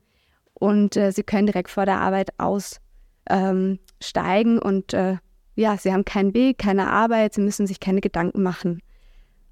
und 0.63 0.96
äh, 0.96 1.12
sie 1.12 1.24
können 1.24 1.46
direkt 1.46 1.70
vor 1.70 1.86
der 1.86 2.00
Arbeit 2.00 2.29
aussteigen 2.39 2.88
ähm, 3.29 4.60
und 4.63 4.93
äh, 4.93 5.17
ja, 5.55 5.75
sie 5.75 5.91
haben 5.91 6.05
keinen 6.05 6.34
Weg, 6.34 6.58
keine 6.58 6.89
Arbeit, 6.89 7.34
sie 7.34 7.41
müssen 7.41 7.67
sich 7.67 7.82
keine 7.82 8.00
Gedanken 8.00 8.41
machen. 8.41 8.82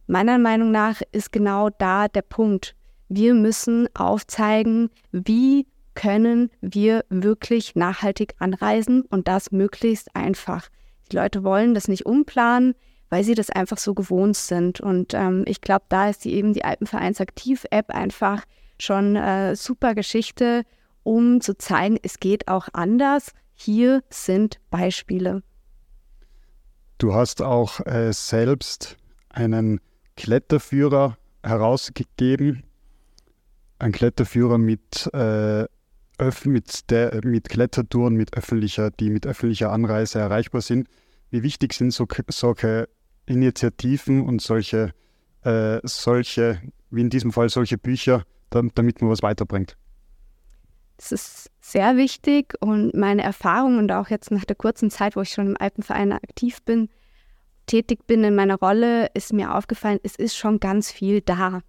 Meiner 0.07 0.37
Meinung 0.37 0.71
nach 0.71 1.01
ist 1.11 1.33
genau 1.33 1.69
da 1.69 2.07
der 2.07 2.21
Punkt. 2.21 2.77
Wir 3.09 3.33
müssen 3.33 3.89
aufzeigen, 3.93 4.89
wie 5.11 5.67
können 5.95 6.49
wir 6.61 7.03
wirklich 7.09 7.75
nachhaltig 7.75 8.35
anreisen 8.39 9.01
und 9.01 9.27
das 9.27 9.51
möglichst 9.51 10.15
einfach. 10.15 10.69
Die 11.11 11.17
Leute 11.17 11.43
wollen 11.43 11.73
das 11.73 11.89
nicht 11.89 12.05
umplanen, 12.05 12.73
weil 13.09 13.25
sie 13.25 13.35
das 13.35 13.49
einfach 13.49 13.79
so 13.79 13.93
gewohnt 13.93 14.37
sind. 14.37 14.79
Und 14.79 15.13
ähm, 15.13 15.43
ich 15.45 15.59
glaube, 15.59 15.83
da 15.89 16.07
ist 16.07 16.23
die, 16.23 16.33
eben 16.35 16.53
die 16.53 16.63
Alpenvereinsaktiv-App 16.63 17.89
einfach 17.89 18.45
schon 18.79 19.17
äh, 19.17 19.57
super 19.57 19.93
Geschichte, 19.93 20.63
um 21.03 21.41
zu 21.41 21.57
zeigen, 21.57 21.97
es 22.01 22.19
geht 22.19 22.47
auch 22.47 22.67
anders. 22.73 23.31
Hier 23.53 24.03
sind 24.09 24.59
Beispiele. 24.69 25.43
Du 26.97 27.13
hast 27.13 27.41
auch 27.41 27.79
äh, 27.85 28.13
selbst 28.13 28.97
einen 29.29 29.81
Kletterführer 30.15 31.17
herausgegeben. 31.43 32.63
Ein 33.79 33.91
Kletterführer 33.91 34.57
mit, 34.57 35.09
äh, 35.13 35.65
mit, 36.45 36.91
der, 36.91 37.21
mit 37.23 37.49
Klettertouren, 37.49 38.15
mit 38.15 38.35
öffentlicher, 38.37 38.91
die 38.91 39.09
mit 39.09 39.25
öffentlicher 39.25 39.71
Anreise 39.71 40.19
erreichbar 40.19 40.61
sind. 40.61 40.87
Wie 41.31 41.41
wichtig 41.41 41.73
sind 41.73 41.91
so, 41.91 42.07
solche 42.27 42.89
Initiativen 43.25 44.21
und 44.21 44.41
solche, 44.41 44.93
äh, 45.43 45.79
solche, 45.83 46.61
wie 46.91 47.01
in 47.01 47.09
diesem 47.09 47.31
Fall 47.31 47.49
solche 47.49 47.77
Bücher, 47.77 48.23
damit 48.49 49.01
man 49.01 49.09
was 49.09 49.23
weiterbringt? 49.23 49.77
Es 51.03 51.11
ist 51.11 51.51
sehr 51.59 51.97
wichtig 51.97 52.53
und 52.59 52.93
meine 52.93 53.23
Erfahrung 53.23 53.79
und 53.79 53.91
auch 53.91 54.09
jetzt 54.09 54.29
nach 54.29 54.45
der 54.45 54.55
kurzen 54.55 54.91
Zeit, 54.91 55.15
wo 55.15 55.21
ich 55.21 55.31
schon 55.31 55.47
im 55.47 55.57
Alpenverein 55.59 56.11
aktiv 56.11 56.61
bin, 56.61 56.89
tätig 57.65 58.05
bin 58.05 58.23
in 58.23 58.35
meiner 58.35 58.59
Rolle, 58.59 59.07
ist 59.15 59.33
mir 59.33 59.55
aufgefallen, 59.55 59.99
es 60.03 60.15
ist 60.15 60.37
schon 60.37 60.59
ganz 60.59 60.91
viel 60.91 61.21
da. 61.21 61.61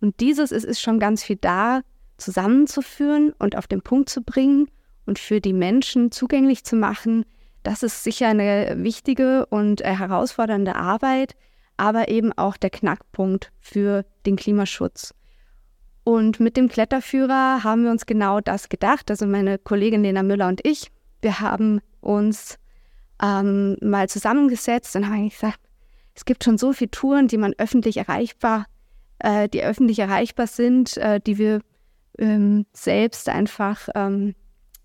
Und 0.00 0.18
dieses, 0.18 0.50
es 0.50 0.64
ist 0.64 0.80
schon 0.80 0.98
ganz 0.98 1.22
viel 1.22 1.36
da, 1.36 1.82
zusammenzuführen 2.16 3.32
und 3.38 3.56
auf 3.56 3.68
den 3.68 3.80
Punkt 3.80 4.08
zu 4.08 4.22
bringen 4.22 4.68
und 5.06 5.20
für 5.20 5.40
die 5.40 5.52
Menschen 5.52 6.10
zugänglich 6.10 6.64
zu 6.64 6.74
machen, 6.74 7.24
das 7.62 7.84
ist 7.84 8.02
sicher 8.02 8.26
eine 8.26 8.74
wichtige 8.82 9.46
und 9.46 9.82
äh, 9.82 9.94
herausfordernde 9.96 10.74
Arbeit, 10.74 11.36
aber 11.76 12.08
eben 12.08 12.32
auch 12.32 12.56
der 12.56 12.70
Knackpunkt 12.70 13.52
für 13.60 14.04
den 14.26 14.34
Klimaschutz. 14.34 15.14
Und 16.08 16.40
mit 16.40 16.56
dem 16.56 16.68
Kletterführer 16.68 17.64
haben 17.64 17.84
wir 17.84 17.90
uns 17.90 18.06
genau 18.06 18.40
das 18.40 18.70
gedacht. 18.70 19.10
Also 19.10 19.26
meine 19.26 19.58
Kollegin 19.58 20.02
Lena 20.02 20.22
Müller 20.22 20.48
und 20.48 20.66
ich, 20.66 20.90
wir 21.20 21.40
haben 21.40 21.82
uns 22.00 22.56
ähm, 23.22 23.76
mal 23.82 24.08
zusammengesetzt 24.08 24.96
und 24.96 25.06
haben 25.06 25.28
gesagt, 25.28 25.60
es 26.14 26.24
gibt 26.24 26.44
schon 26.44 26.56
so 26.56 26.72
viele 26.72 26.90
Touren, 26.90 27.28
die 27.28 27.36
man 27.36 27.52
öffentlich 27.58 27.98
erreichbar, 27.98 28.64
äh, 29.18 29.50
die 29.50 29.62
öffentlich 29.62 29.98
erreichbar 29.98 30.46
sind, 30.46 30.96
äh, 30.96 31.20
die 31.20 31.36
wir 31.36 31.60
ähm, 32.18 32.64
selbst 32.72 33.28
einfach 33.28 33.90
ähm, 33.94 34.34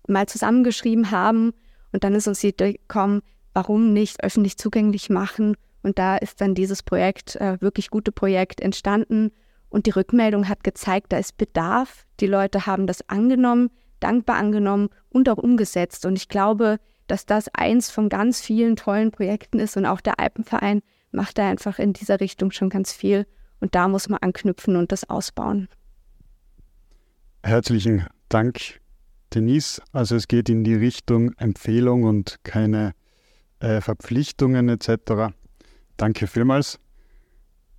mal 0.06 0.26
zusammengeschrieben 0.26 1.10
haben. 1.10 1.54
Und 1.94 2.04
dann 2.04 2.14
ist 2.14 2.28
uns 2.28 2.40
die 2.40 2.48
Idee 2.48 2.74
gekommen, 2.74 3.22
warum 3.54 3.94
nicht 3.94 4.22
öffentlich 4.22 4.58
zugänglich 4.58 5.08
machen? 5.08 5.56
Und 5.82 5.98
da 5.98 6.18
ist 6.18 6.42
dann 6.42 6.54
dieses 6.54 6.82
Projekt, 6.82 7.36
äh, 7.36 7.58
wirklich 7.62 7.88
gute 7.88 8.12
Projekt 8.12 8.60
entstanden 8.60 9.30
und 9.74 9.86
die 9.86 9.90
Rückmeldung 9.90 10.48
hat 10.48 10.62
gezeigt, 10.62 11.12
da 11.12 11.18
ist 11.18 11.36
Bedarf. 11.36 12.06
Die 12.20 12.28
Leute 12.28 12.64
haben 12.64 12.86
das 12.86 13.08
angenommen, 13.08 13.70
dankbar 13.98 14.36
angenommen 14.36 14.88
und 15.08 15.28
auch 15.28 15.36
umgesetzt. 15.36 16.06
Und 16.06 16.14
ich 16.14 16.28
glaube, 16.28 16.78
dass 17.08 17.26
das 17.26 17.48
eins 17.52 17.90
von 17.90 18.08
ganz 18.08 18.40
vielen 18.40 18.76
tollen 18.76 19.10
Projekten 19.10 19.58
ist. 19.58 19.76
Und 19.76 19.84
auch 19.84 20.00
der 20.00 20.20
Alpenverein 20.20 20.80
macht 21.10 21.38
da 21.38 21.50
einfach 21.50 21.80
in 21.80 21.92
dieser 21.92 22.20
Richtung 22.20 22.52
schon 22.52 22.70
ganz 22.70 22.92
viel. 22.92 23.26
Und 23.58 23.74
da 23.74 23.88
muss 23.88 24.08
man 24.08 24.20
anknüpfen 24.20 24.76
und 24.76 24.92
das 24.92 25.10
ausbauen. 25.10 25.66
Herzlichen 27.42 28.06
Dank, 28.28 28.80
Denise. 29.34 29.82
Also 29.90 30.14
es 30.14 30.28
geht 30.28 30.48
in 30.48 30.62
die 30.62 30.76
Richtung 30.76 31.32
Empfehlung 31.32 32.04
und 32.04 32.36
keine 32.44 32.92
äh, 33.58 33.80
Verpflichtungen 33.80 34.68
etc. 34.68 35.34
Danke 35.96 36.28
vielmals. 36.28 36.78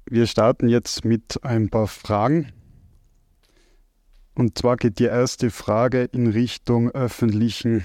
Wir 0.08 0.28
starten 0.28 0.70
jetzt 0.70 1.04
mit 1.04 1.44
ein 1.44 1.70
paar 1.70 1.88
Fragen. 1.88 2.52
Und 4.36 4.56
zwar 4.58 4.78
geht 4.78 5.00
die 5.00 5.06
erste 5.06 5.50
Frage 5.50 6.04
in 6.04 6.28
Richtung 6.28 6.92
öffentlichen, 6.92 7.84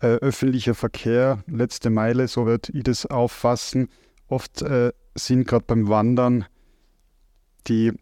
äh, 0.00 0.16
öffentlicher 0.16 0.74
Verkehr, 0.74 1.44
letzte 1.46 1.90
Meile, 1.90 2.26
so 2.26 2.46
wird 2.46 2.70
ich 2.70 2.82
das 2.82 3.06
auffassen. 3.06 3.88
Oft 4.26 4.62
äh, 4.62 4.92
sind 5.14 5.46
gerade 5.46 5.64
beim 5.68 5.88
Wandern 5.88 6.46
die, 7.68 7.92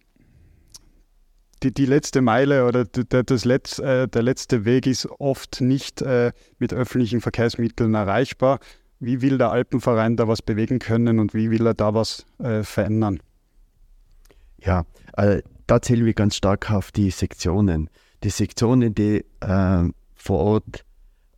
die, 1.62 1.74
die 1.74 1.86
letzte 1.86 2.22
Meile 2.22 2.66
oder 2.66 2.86
der, 2.86 3.22
das 3.22 3.44
Letz, 3.44 3.78
äh, 3.80 4.08
der 4.08 4.22
letzte 4.22 4.64
Weg 4.64 4.86
ist 4.86 5.10
oft 5.18 5.60
nicht 5.60 6.00
äh, 6.00 6.32
mit 6.58 6.72
öffentlichen 6.72 7.20
Verkehrsmitteln 7.20 7.92
erreichbar 7.92 8.60
wie 9.00 9.22
will 9.22 9.38
der 9.38 9.50
Alpenverein 9.50 10.16
da 10.16 10.28
was 10.28 10.42
bewegen 10.42 10.78
können 10.78 11.18
und 11.18 11.34
wie 11.34 11.50
will 11.50 11.66
er 11.66 11.74
da 11.74 11.94
was 11.94 12.26
äh, 12.38 12.62
verändern? 12.62 13.20
Ja, 14.58 14.86
äh, 15.16 15.42
da 15.66 15.80
zählen 15.80 16.04
wir 16.06 16.14
ganz 16.14 16.36
stark 16.36 16.70
auf 16.70 16.92
die 16.92 17.10
Sektionen. 17.10 17.90
Die 18.22 18.30
Sektionen, 18.30 18.94
die 18.94 19.24
äh, 19.40 19.84
vor 20.14 20.38
Ort 20.38 20.84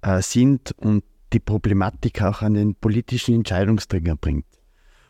äh, 0.03 0.23
sind 0.23 0.73
und 0.79 1.05
die 1.33 1.41
Problematik 1.41 2.23
auch 2.23 2.43
an 2.43 2.55
den 2.55 2.75
politischen 2.75 3.35
Entscheidungsträger 3.35 4.17
bringt. 4.17 4.47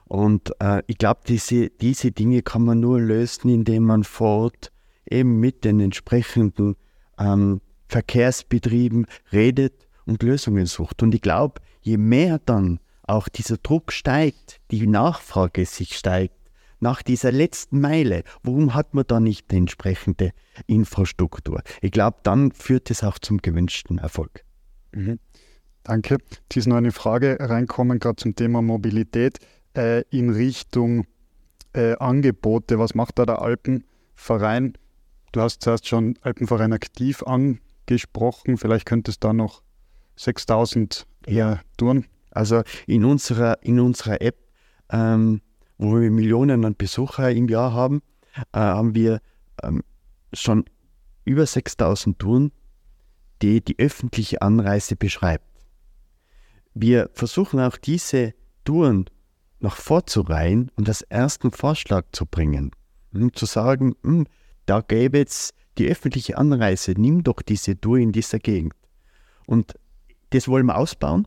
Und 0.04 0.52
äh, 0.60 0.82
ich 0.86 0.98
glaube, 0.98 1.20
diese, 1.26 1.68
diese 1.68 2.12
Dinge 2.12 2.42
kann 2.42 2.64
man 2.64 2.80
nur 2.80 3.00
lösen, 3.00 3.50
indem 3.50 3.84
man 3.84 4.04
vor 4.04 4.44
Ort 4.44 4.72
eben 5.08 5.40
mit 5.40 5.64
den 5.64 5.80
entsprechenden 5.80 6.76
ähm, 7.18 7.60
Verkehrsbetrieben 7.88 9.06
redet 9.32 9.88
und 10.06 10.22
Lösungen 10.22 10.66
sucht. 10.66 11.02
Und 11.02 11.14
ich 11.14 11.22
glaube, 11.22 11.60
je 11.86 11.96
mehr 11.96 12.40
dann 12.44 12.80
auch 13.04 13.28
dieser 13.28 13.56
Druck 13.56 13.92
steigt, 13.92 14.60
die 14.72 14.86
Nachfrage 14.88 15.64
sich 15.64 15.96
steigt, 15.96 16.34
nach 16.80 17.02
dieser 17.02 17.32
letzten 17.32 17.80
Meile, 17.80 18.22
warum 18.42 18.74
hat 18.74 18.92
man 18.92 19.04
da 19.06 19.20
nicht 19.20 19.50
die 19.50 19.56
entsprechende 19.56 20.32
Infrastruktur? 20.66 21.62
Ich 21.80 21.92
glaube, 21.92 22.18
dann 22.24 22.52
führt 22.52 22.90
es 22.90 23.02
auch 23.02 23.18
zum 23.18 23.38
gewünschten 23.38 23.98
Erfolg. 23.98 24.44
Mhm. 24.92 25.18
Danke. 25.84 26.18
Es 26.50 26.56
ist 26.56 26.66
noch 26.66 26.76
eine 26.76 26.90
Frage 26.90 27.38
reinkommen, 27.40 28.00
gerade 28.00 28.16
zum 28.16 28.34
Thema 28.34 28.60
Mobilität 28.60 29.38
äh, 29.76 30.02
in 30.10 30.30
Richtung 30.30 31.06
äh, 31.72 31.94
Angebote. 31.98 32.78
Was 32.80 32.94
macht 32.94 33.18
da 33.20 33.24
der 33.24 33.40
Alpenverein? 33.40 34.74
Du 35.30 35.40
hast 35.40 35.62
zuerst 35.62 35.86
schon 35.86 36.18
Alpenverein 36.22 36.72
aktiv 36.72 37.22
angesprochen. 37.22 38.58
Vielleicht 38.58 38.86
könntest 38.86 39.22
du 39.22 39.28
da 39.28 39.32
noch 39.32 39.62
6000 40.16 41.06
eher 41.26 41.60
tun. 41.76 42.06
Also 42.30 42.62
in 42.86 43.04
unserer, 43.04 43.62
in 43.62 43.80
unserer 43.80 44.20
App, 44.20 44.36
ähm, 44.90 45.40
wo 45.78 46.00
wir 46.00 46.10
Millionen 46.10 46.64
an 46.64 46.76
Besucher 46.76 47.30
im 47.30 47.48
Jahr 47.48 47.72
haben, 47.72 48.02
äh, 48.52 48.58
haben 48.58 48.94
wir 48.94 49.20
ähm, 49.62 49.82
schon 50.32 50.64
über 51.24 51.46
6000 51.46 52.18
Touren, 52.18 52.52
die 53.42 53.62
die 53.62 53.78
öffentliche 53.78 54.42
Anreise 54.42 54.96
beschreibt. 54.96 55.44
Wir 56.74 57.10
versuchen 57.12 57.60
auch 57.60 57.76
diese 57.76 58.34
Touren 58.64 59.06
noch 59.60 59.76
vorzureihen 59.76 60.70
und 60.76 60.88
als 60.88 61.02
ersten 61.02 61.50
Vorschlag 61.50 62.04
zu 62.12 62.26
bringen, 62.26 62.70
um 63.12 63.32
zu 63.32 63.46
sagen, 63.46 63.94
hm, 64.02 64.26
da 64.66 64.80
gäbe 64.80 65.22
es 65.22 65.52
die 65.78 65.88
öffentliche 65.88 66.36
Anreise, 66.38 66.92
nimm 66.96 67.22
doch 67.22 67.42
diese 67.42 67.80
Tour 67.80 67.98
in 67.98 68.12
dieser 68.12 68.38
Gegend. 68.38 68.74
Und 69.46 69.74
das 70.30 70.48
wollen 70.48 70.66
wir 70.66 70.76
ausbauen. 70.76 71.26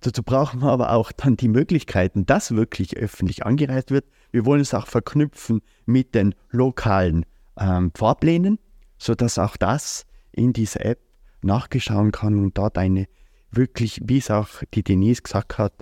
Dazu 0.00 0.22
brauchen 0.22 0.60
wir 0.60 0.70
aber 0.70 0.92
auch 0.92 1.12
dann 1.12 1.36
die 1.36 1.48
Möglichkeiten, 1.48 2.24
dass 2.24 2.52
wirklich 2.52 2.96
öffentlich 2.96 3.44
angereist 3.44 3.90
wird. 3.90 4.06
Wir 4.30 4.46
wollen 4.46 4.62
es 4.62 4.72
auch 4.72 4.86
verknüpfen 4.86 5.60
mit 5.84 6.14
den 6.14 6.34
lokalen 6.50 7.26
ähm, 7.58 7.92
Fahrplänen, 7.94 8.58
sodass 8.98 9.38
auch 9.38 9.56
das 9.56 10.06
in 10.32 10.52
dieser 10.52 10.84
App 10.86 11.00
nachgeschaut 11.42 12.12
kann 12.12 12.38
und 12.38 12.56
dort 12.56 12.78
eine 12.78 13.06
wirklich, 13.50 14.00
wie 14.04 14.18
es 14.18 14.30
auch 14.30 14.48
die 14.72 14.82
Denise 14.82 15.22
gesagt 15.22 15.58
hat, 15.58 15.74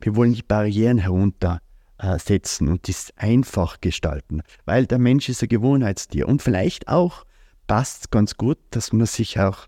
wir 0.00 0.16
wollen 0.16 0.34
die 0.34 0.42
Barrieren 0.42 0.98
heruntersetzen 0.98 2.68
und 2.68 2.88
das 2.88 3.12
einfach 3.16 3.80
gestalten, 3.80 4.42
weil 4.66 4.86
der 4.86 4.98
Mensch 4.98 5.28
ist 5.28 5.42
ein 5.42 5.48
Gewohnheitstier 5.48 6.28
und 6.28 6.42
vielleicht 6.42 6.88
auch 6.88 7.24
passt 7.66 8.00
es 8.00 8.10
ganz 8.10 8.36
gut, 8.36 8.58
dass 8.70 8.92
man 8.92 9.06
sich 9.06 9.40
auch 9.40 9.66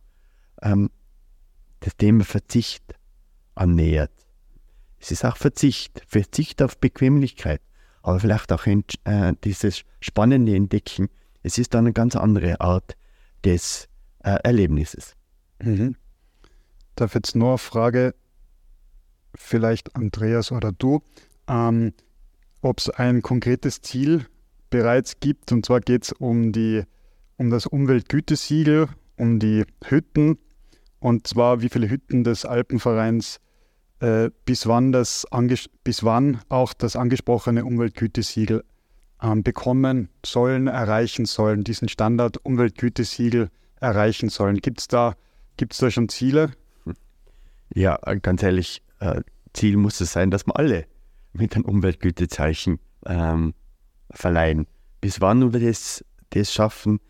ähm, 0.62 0.90
das 1.80 1.96
Thema 1.96 2.24
Verzicht 2.24 2.84
annähert. 3.54 4.12
Es 5.00 5.10
ist 5.10 5.24
auch 5.24 5.36
Verzicht, 5.36 6.02
Verzicht 6.06 6.62
auf 6.62 6.78
Bequemlichkeit, 6.78 7.60
aber 8.02 8.20
vielleicht 8.20 8.52
auch 8.52 8.66
äh, 8.66 9.32
dieses 9.44 9.82
spannende 10.00 10.54
Entdecken. 10.54 11.08
Es 11.42 11.58
ist 11.58 11.74
dann 11.74 11.86
eine 11.86 11.92
ganz 11.92 12.16
andere 12.16 12.60
Art 12.60 12.96
des 13.44 13.88
äh, 14.24 14.38
Erlebnisses. 14.42 15.14
Mhm. 15.62 15.96
Darf 16.96 17.14
jetzt 17.14 17.36
nur 17.36 17.50
eine 17.50 17.58
Frage, 17.58 18.14
vielleicht 19.34 19.94
Andreas 19.94 20.50
oder 20.50 20.72
du, 20.72 21.00
ähm, 21.46 21.92
ob 22.60 22.80
es 22.80 22.90
ein 22.90 23.22
konkretes 23.22 23.80
Ziel 23.82 24.26
bereits 24.70 25.20
gibt. 25.20 25.52
Und 25.52 25.64
zwar 25.64 25.80
geht 25.80 26.04
es 26.04 26.12
um, 26.12 26.52
um 27.36 27.50
das 27.50 27.66
Umweltgütesiegel, 27.66 28.88
um 29.16 29.38
die 29.38 29.64
Hütten 29.84 30.38
und 31.00 31.26
zwar, 31.26 31.62
wie 31.62 31.68
viele 31.68 31.88
Hütten 31.88 32.24
des 32.24 32.44
Alpenvereins 32.44 33.40
äh, 34.00 34.30
bis, 34.44 34.66
wann 34.66 34.92
das 34.92 35.26
bis 35.84 36.04
wann 36.04 36.40
auch 36.48 36.72
das 36.72 36.96
angesprochene 36.96 37.64
Umweltgütesiegel 37.64 38.64
ähm, 39.22 39.42
bekommen 39.42 40.08
sollen, 40.24 40.66
erreichen 40.66 41.24
sollen, 41.24 41.64
diesen 41.64 41.88
Standard 41.88 42.44
Umweltgütesiegel 42.44 43.50
erreichen 43.80 44.28
sollen. 44.28 44.58
Gibt 44.58 44.80
es 44.80 44.88
da, 44.88 45.14
gibt's 45.56 45.78
da 45.78 45.90
schon 45.90 46.08
Ziele? 46.08 46.52
Ja, 47.74 47.96
ganz 48.22 48.42
ehrlich, 48.42 48.82
äh, 49.00 49.22
Ziel 49.52 49.76
muss 49.76 50.00
es 50.00 50.12
sein, 50.12 50.30
dass 50.30 50.46
wir 50.46 50.56
alle 50.56 50.86
mit 51.32 51.54
einem 51.54 51.64
Umweltgütezeichen 51.64 52.78
ähm, 53.06 53.54
verleihen. 54.10 54.66
Bis 55.00 55.20
wann 55.20 55.52
wir 55.52 55.60
das, 55.60 56.04
das 56.30 56.52
schaffen, 56.52 57.00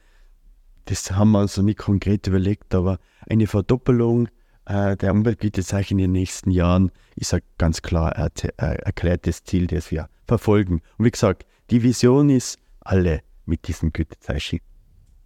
das 0.88 1.10
haben 1.10 1.32
wir 1.32 1.40
uns 1.40 1.56
noch 1.56 1.64
nicht 1.64 1.78
konkret 1.78 2.26
überlegt, 2.26 2.74
aber 2.74 2.98
eine 3.28 3.46
Verdoppelung 3.46 4.28
äh, 4.64 4.96
der 4.96 5.12
Umweltgütezeichen 5.12 5.98
in 5.98 6.04
den 6.04 6.12
nächsten 6.12 6.50
Jahren 6.50 6.90
ist 7.14 7.34
ein 7.34 7.42
ganz 7.58 7.82
klar 7.82 8.12
er, 8.16 8.30
er, 8.56 8.86
erklärtes 8.86 9.44
Ziel, 9.44 9.66
das 9.66 9.90
wir 9.90 10.08
verfolgen. 10.26 10.80
Und 10.96 11.04
wie 11.04 11.10
gesagt, 11.10 11.46
die 11.70 11.82
Vision 11.82 12.30
ist, 12.30 12.58
alle 12.80 13.20
mit 13.44 13.68
diesen 13.68 13.92
Gütezeichen 13.92 14.60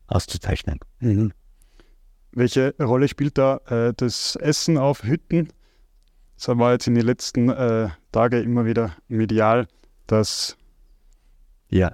auszuzeichnen. 0.09 0.81
Mhm. 0.99 1.33
Welche 2.33 2.75
Rolle 2.81 3.07
spielt 3.07 3.39
da 3.39 3.59
äh, 3.69 3.93
das 3.97 4.35
Essen 4.37 4.79
auf 4.79 5.05
Hütten? 5.05 5.49
Das 6.37 6.49
war 6.49 6.73
jetzt 6.73 6.89
in 6.89 6.97
den 6.97 7.05
letzten 7.05 7.51
äh, 7.51 7.89
Tagen 8.11 8.43
immer 8.43 8.65
wieder 8.65 8.97
medial, 9.07 9.69
dass. 10.09 10.57
Ja, 11.69 11.93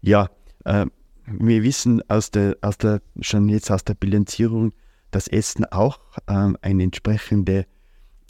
ja. 0.00 0.28
Äh, 0.64 0.86
wir 1.26 1.62
wissen 1.62 2.02
aus 2.08 2.30
der, 2.30 2.56
aus 2.60 2.78
der, 2.78 3.00
schon 3.20 3.48
jetzt 3.48 3.70
aus 3.70 3.84
der 3.84 3.94
Bilanzierung, 3.94 4.72
dass 5.10 5.28
Essen 5.28 5.64
auch 5.66 6.00
ähm, 6.28 6.56
ein, 6.60 6.80
entsprechende, 6.80 7.66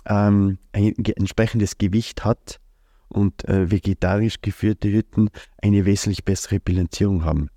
ähm, 0.07 0.59
ein 0.73 0.95
entsprechendes 1.05 1.79
Gewicht 1.79 2.25
hat 2.25 2.61
und 3.09 3.49
äh, 3.49 3.71
vegetarisch 3.71 4.41
geführte 4.43 4.91
Hütten 4.91 5.31
eine 5.63 5.85
wesentlich 5.87 6.25
bessere 6.25 6.61
Bilanzierung 6.61 7.25
haben. 7.25 7.49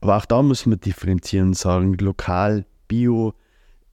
Aber 0.00 0.16
auch 0.16 0.26
da 0.26 0.42
muss 0.42 0.66
man 0.66 0.80
differenzieren, 0.80 1.54
sagen, 1.54 1.94
lokal, 1.94 2.66
bio, 2.88 3.34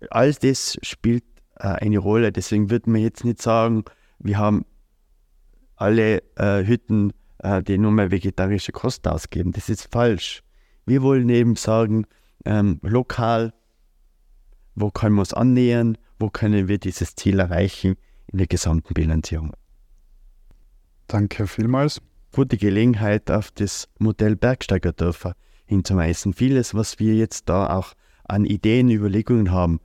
all 0.09 0.33
das 0.33 0.77
spielt 0.81 1.23
äh, 1.55 1.67
eine 1.67 1.99
Rolle. 1.99 2.31
Deswegen 2.31 2.69
würde 2.69 2.89
man 2.89 3.01
jetzt 3.01 3.23
nicht 3.23 3.41
sagen, 3.41 3.85
wir 4.19 4.37
haben 4.37 4.65
alle 5.77 6.21
äh, 6.35 6.65
Hütten, 6.65 7.13
äh, 7.39 7.63
die 7.63 7.77
nur 7.77 7.91
mehr 7.91 8.11
vegetarische 8.11 8.71
Kost 8.71 9.07
ausgeben. 9.07 9.51
Das 9.51 9.69
ist 9.69 9.87
falsch. 9.91 10.43
Wir 10.85 11.01
wollen 11.01 11.29
eben 11.29 11.55
sagen, 11.55 12.05
ähm, 12.45 12.79
lokal, 12.81 13.53
wo 14.75 14.91
können 14.91 15.15
wir 15.15 15.21
uns 15.21 15.33
annähern, 15.33 15.97
wo 16.19 16.29
können 16.29 16.67
wir 16.67 16.77
dieses 16.77 17.15
Ziel 17.15 17.39
erreichen 17.39 17.95
in 18.27 18.37
der 18.37 18.47
gesamten 18.47 18.93
Bilanzierung. 18.93 19.53
Danke 21.07 21.47
vielmals. 21.47 22.01
Gute 22.31 22.57
Gelegenheit, 22.57 23.31
auf 23.31 23.51
das 23.51 23.87
Modell 23.99 24.35
Bergsteigerdörfer 24.35 25.35
hinzuweisen. 25.65 26.33
Vieles, 26.33 26.73
was 26.73 26.99
wir 26.99 27.15
jetzt 27.15 27.47
da 27.49 27.75
auch 27.75 27.93
an 28.25 28.45
Ideen, 28.45 28.89
Überlegungen 28.89 29.51
haben, 29.51 29.79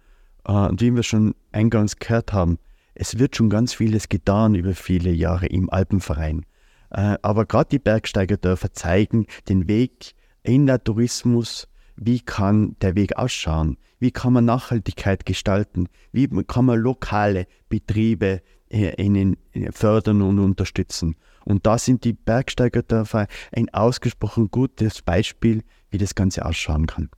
äh, 0.45 0.53
und 0.53 0.81
wie 0.81 0.95
wir 0.95 1.03
schon 1.03 1.35
eingangs 1.53 1.97
gehört 1.97 2.33
haben, 2.33 2.59
es 2.95 3.19
wird 3.19 3.37
schon 3.37 3.51
ganz 3.51 3.73
vieles 3.73 4.09
getan 4.09 4.55
über 4.55 4.75
viele 4.75 5.11
Jahre 5.11 5.47
im 5.47 5.71
Alpenverein. 5.71 6.45
Äh, 6.91 7.17
aber 7.23 7.47
gerade 7.47 7.71
die 7.71 7.79
Bergsteigerdörfer 7.79 8.73
zeigen 8.73 9.27
den 9.49 9.69
Weg 9.69 10.15
in 10.43 10.67
der 10.67 10.83
Tourismus, 10.83 11.69
wie 11.97 12.21
kann 12.21 12.77
der 12.81 12.95
Weg 12.95 13.17
ausschauen, 13.17 13.77
wie 13.99 14.11
kann 14.11 14.33
man 14.33 14.45
Nachhaltigkeit 14.47 15.27
gestalten, 15.27 15.89
wie 16.13 16.29
kann 16.45 16.65
man 16.65 16.81
lokale 16.81 17.47
Betriebe 17.69 18.43
äh, 18.71 19.35
fördern 19.73 20.23
und 20.23 20.39
unterstützen. 20.39 21.17
Und 21.45 21.67
da 21.67 21.79
sind 21.79 22.05
die 22.05 22.13
Bergsteigerdörfer 22.13 23.27
ein 23.53 23.69
ausgesprochen 23.71 24.51
gutes 24.51 25.03
Beispiel, 25.03 25.63
wie 25.91 25.99
das 25.99 26.15
Ganze 26.15 26.45
ausschauen 26.45 26.87
kann. 26.87 27.11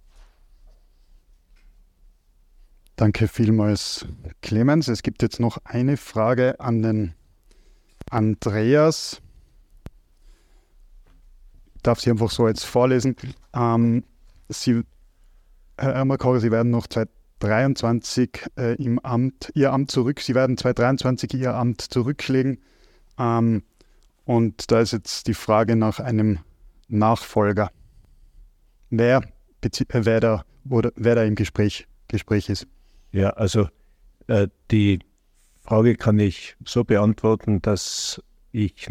Danke 2.96 3.26
vielmals, 3.26 4.06
Clemens. 4.42 4.88
Es 4.88 5.02
gibt 5.02 5.22
jetzt 5.22 5.40
noch 5.40 5.58
eine 5.64 5.96
Frage 5.96 6.60
an 6.60 6.82
den 6.82 7.14
Andreas. 8.10 9.22
Darf 11.82 12.00
sie 12.00 12.10
einfach 12.10 12.30
so 12.30 12.46
jetzt 12.46 12.64
vorlesen. 12.64 13.16
Ähm, 13.54 14.04
sie, 14.48 14.82
Herr 15.78 15.92
Ermerkocher, 15.92 16.40
Sie 16.40 16.50
werden 16.50 16.70
noch 16.70 16.86
2023 16.86 18.46
äh, 18.56 18.74
im 18.82 18.98
Amt, 19.00 19.50
Ihr 19.54 19.72
Amt 19.72 19.90
zurück, 19.90 20.20
Sie 20.20 20.34
werden 20.34 20.56
2023 20.56 21.34
Ihr 21.34 21.54
Amt 21.54 21.80
zurücklegen. 21.80 22.60
Ähm, 23.18 23.62
und 24.24 24.70
da 24.70 24.80
ist 24.80 24.92
jetzt 24.92 25.26
die 25.26 25.34
Frage 25.34 25.76
nach 25.76 25.98
einem 25.98 26.38
Nachfolger. 26.88 27.70
Wer, 28.90 29.22
äh, 29.62 29.70
wer, 29.92 30.20
da, 30.20 30.44
oder, 30.68 30.92
wer 30.96 31.14
da 31.14 31.24
im 31.24 31.34
Gespräch, 31.34 31.86
Gespräch 32.08 32.48
ist. 32.48 32.66
Ja, 33.10 33.30
also 33.30 33.68
äh, 34.26 34.48
die 34.70 35.00
Frage 35.62 35.96
kann 35.96 36.18
ich 36.18 36.56
so 36.64 36.84
beantworten, 36.84 37.62
dass 37.62 38.22
ich 38.52 38.88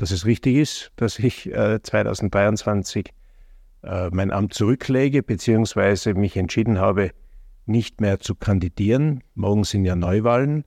dass 0.00 0.12
es 0.12 0.24
richtig 0.24 0.56
ist, 0.56 0.92
dass 0.96 1.18
ich 1.18 1.52
äh, 1.52 1.78
2023 1.82 3.10
äh, 3.82 4.08
mein 4.10 4.30
Amt 4.30 4.54
zurücklege, 4.54 5.22
beziehungsweise 5.22 6.14
mich 6.14 6.38
entschieden 6.38 6.78
habe, 6.78 7.10
nicht 7.66 8.00
mehr 8.00 8.18
zu 8.18 8.34
kandidieren. 8.34 9.22
Morgen 9.34 9.64
sind 9.64 9.84
ja 9.84 9.96
Neuwahlen. 9.96 10.64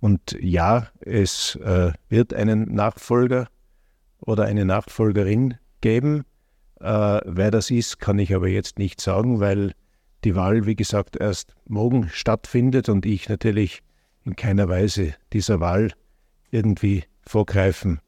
Und 0.00 0.34
ja, 0.40 0.88
es 1.00 1.56
äh, 1.56 1.92
wird 2.08 2.32
einen 2.32 2.74
Nachfolger 2.74 3.48
oder 4.18 4.44
eine 4.44 4.64
Nachfolgerin 4.64 5.56
geben. 5.82 6.24
Äh, 6.80 7.20
wer 7.26 7.50
das 7.50 7.70
ist, 7.70 7.98
kann 7.98 8.18
ich 8.18 8.34
aber 8.34 8.48
jetzt 8.48 8.78
nicht 8.78 9.02
sagen, 9.02 9.40
weil 9.40 9.74
die 10.24 10.34
Wahl, 10.36 10.64
wie 10.64 10.74
gesagt, 10.76 11.16
erst 11.20 11.54
morgen 11.66 12.08
stattfindet 12.08 12.88
und 12.88 13.04
ich 13.04 13.28
natürlich 13.28 13.82
in 14.24 14.36
keiner 14.36 14.70
Weise 14.70 15.12
dieser 15.34 15.60
Wahl 15.60 15.92
irgendwie 16.50 17.04
vorgreifen 17.26 18.00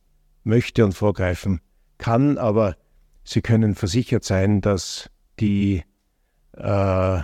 möchte 0.44 0.84
und 0.84 0.92
vorgreifen 0.92 1.60
kann. 1.98 2.38
Aber 2.38 2.76
Sie 3.24 3.40
können 3.40 3.74
versichert 3.74 4.24
sein, 4.24 4.60
dass 4.60 5.10
die, 5.38 5.84
äh, 6.52 7.20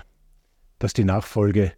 dass 0.79 0.93
die 0.95 1.05
Nachfolge 1.05 1.73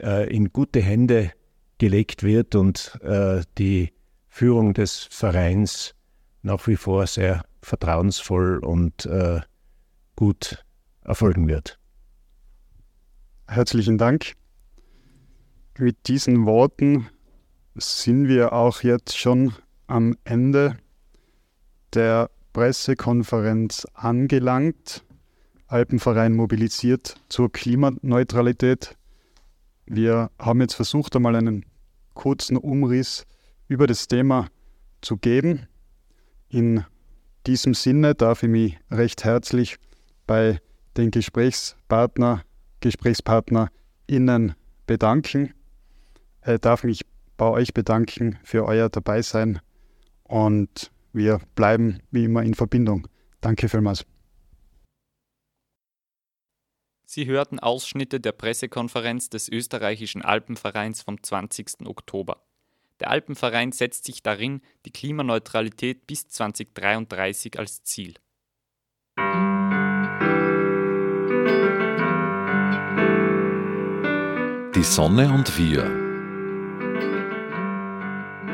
äh, 0.00 0.34
in 0.34 0.52
gute 0.52 0.80
Hände 0.80 1.32
gelegt 1.78 2.22
wird 2.22 2.54
und 2.54 2.98
äh, 3.02 3.42
die 3.58 3.92
Führung 4.28 4.74
des 4.74 5.08
Vereins 5.10 5.94
nach 6.42 6.66
wie 6.66 6.76
vor 6.76 7.06
sehr 7.06 7.44
vertrauensvoll 7.62 8.58
und 8.58 9.06
äh, 9.06 9.40
gut 10.16 10.64
erfolgen 11.02 11.48
wird. 11.48 11.78
Herzlichen 13.48 13.98
Dank. 13.98 14.34
Mit 15.78 16.08
diesen 16.08 16.46
Worten 16.46 17.08
sind 17.74 18.28
wir 18.28 18.52
auch 18.52 18.82
jetzt 18.82 19.16
schon 19.16 19.54
am 19.90 20.16
Ende 20.24 20.76
der 21.94 22.30
Pressekonferenz 22.52 23.86
angelangt. 23.94 25.04
Alpenverein 25.66 26.34
mobilisiert 26.34 27.16
zur 27.28 27.50
Klimaneutralität. 27.50 28.96
Wir 29.86 30.30
haben 30.38 30.60
jetzt 30.60 30.74
versucht, 30.74 31.14
einmal 31.16 31.34
einen 31.34 31.66
kurzen 32.14 32.56
Umriss 32.56 33.26
über 33.66 33.86
das 33.86 34.06
Thema 34.06 34.48
zu 35.00 35.16
geben. 35.16 35.66
In 36.48 36.84
diesem 37.46 37.74
Sinne 37.74 38.14
darf 38.14 38.42
ich 38.42 38.48
mich 38.48 38.78
recht 38.90 39.24
herzlich 39.24 39.76
bei 40.26 40.60
den 40.96 41.10
Gesprächspartner, 41.10 42.42
GesprächspartnerInnen 42.80 44.54
bedanken. 44.86 45.54
Ich 46.46 46.58
darf 46.58 46.84
mich 46.84 47.02
bei 47.36 47.46
euch 47.46 47.74
bedanken 47.74 48.38
für 48.44 48.64
euer 48.66 48.88
Dabeisein 48.88 49.60
und 50.30 50.92
wir 51.12 51.40
bleiben 51.56 52.00
wie 52.10 52.24
immer 52.24 52.42
in 52.42 52.54
Verbindung. 52.54 53.08
Danke 53.40 53.68
vielmals. 53.68 54.06
Sie 57.04 57.26
hörten 57.26 57.58
Ausschnitte 57.58 58.20
der 58.20 58.30
Pressekonferenz 58.30 59.28
des 59.28 59.48
österreichischen 59.48 60.22
Alpenvereins 60.22 61.02
vom 61.02 61.20
20. 61.20 61.86
Oktober. 61.86 62.44
Der 63.00 63.10
Alpenverein 63.10 63.72
setzt 63.72 64.04
sich 64.04 64.22
darin 64.22 64.60
die 64.86 64.92
Klimaneutralität 64.92 66.06
bis 66.06 66.28
2033 66.28 67.58
als 67.58 67.82
Ziel. 67.82 68.14
Die 74.76 74.84
Sonne 74.84 75.32
und 75.32 75.58
wir 75.58 75.99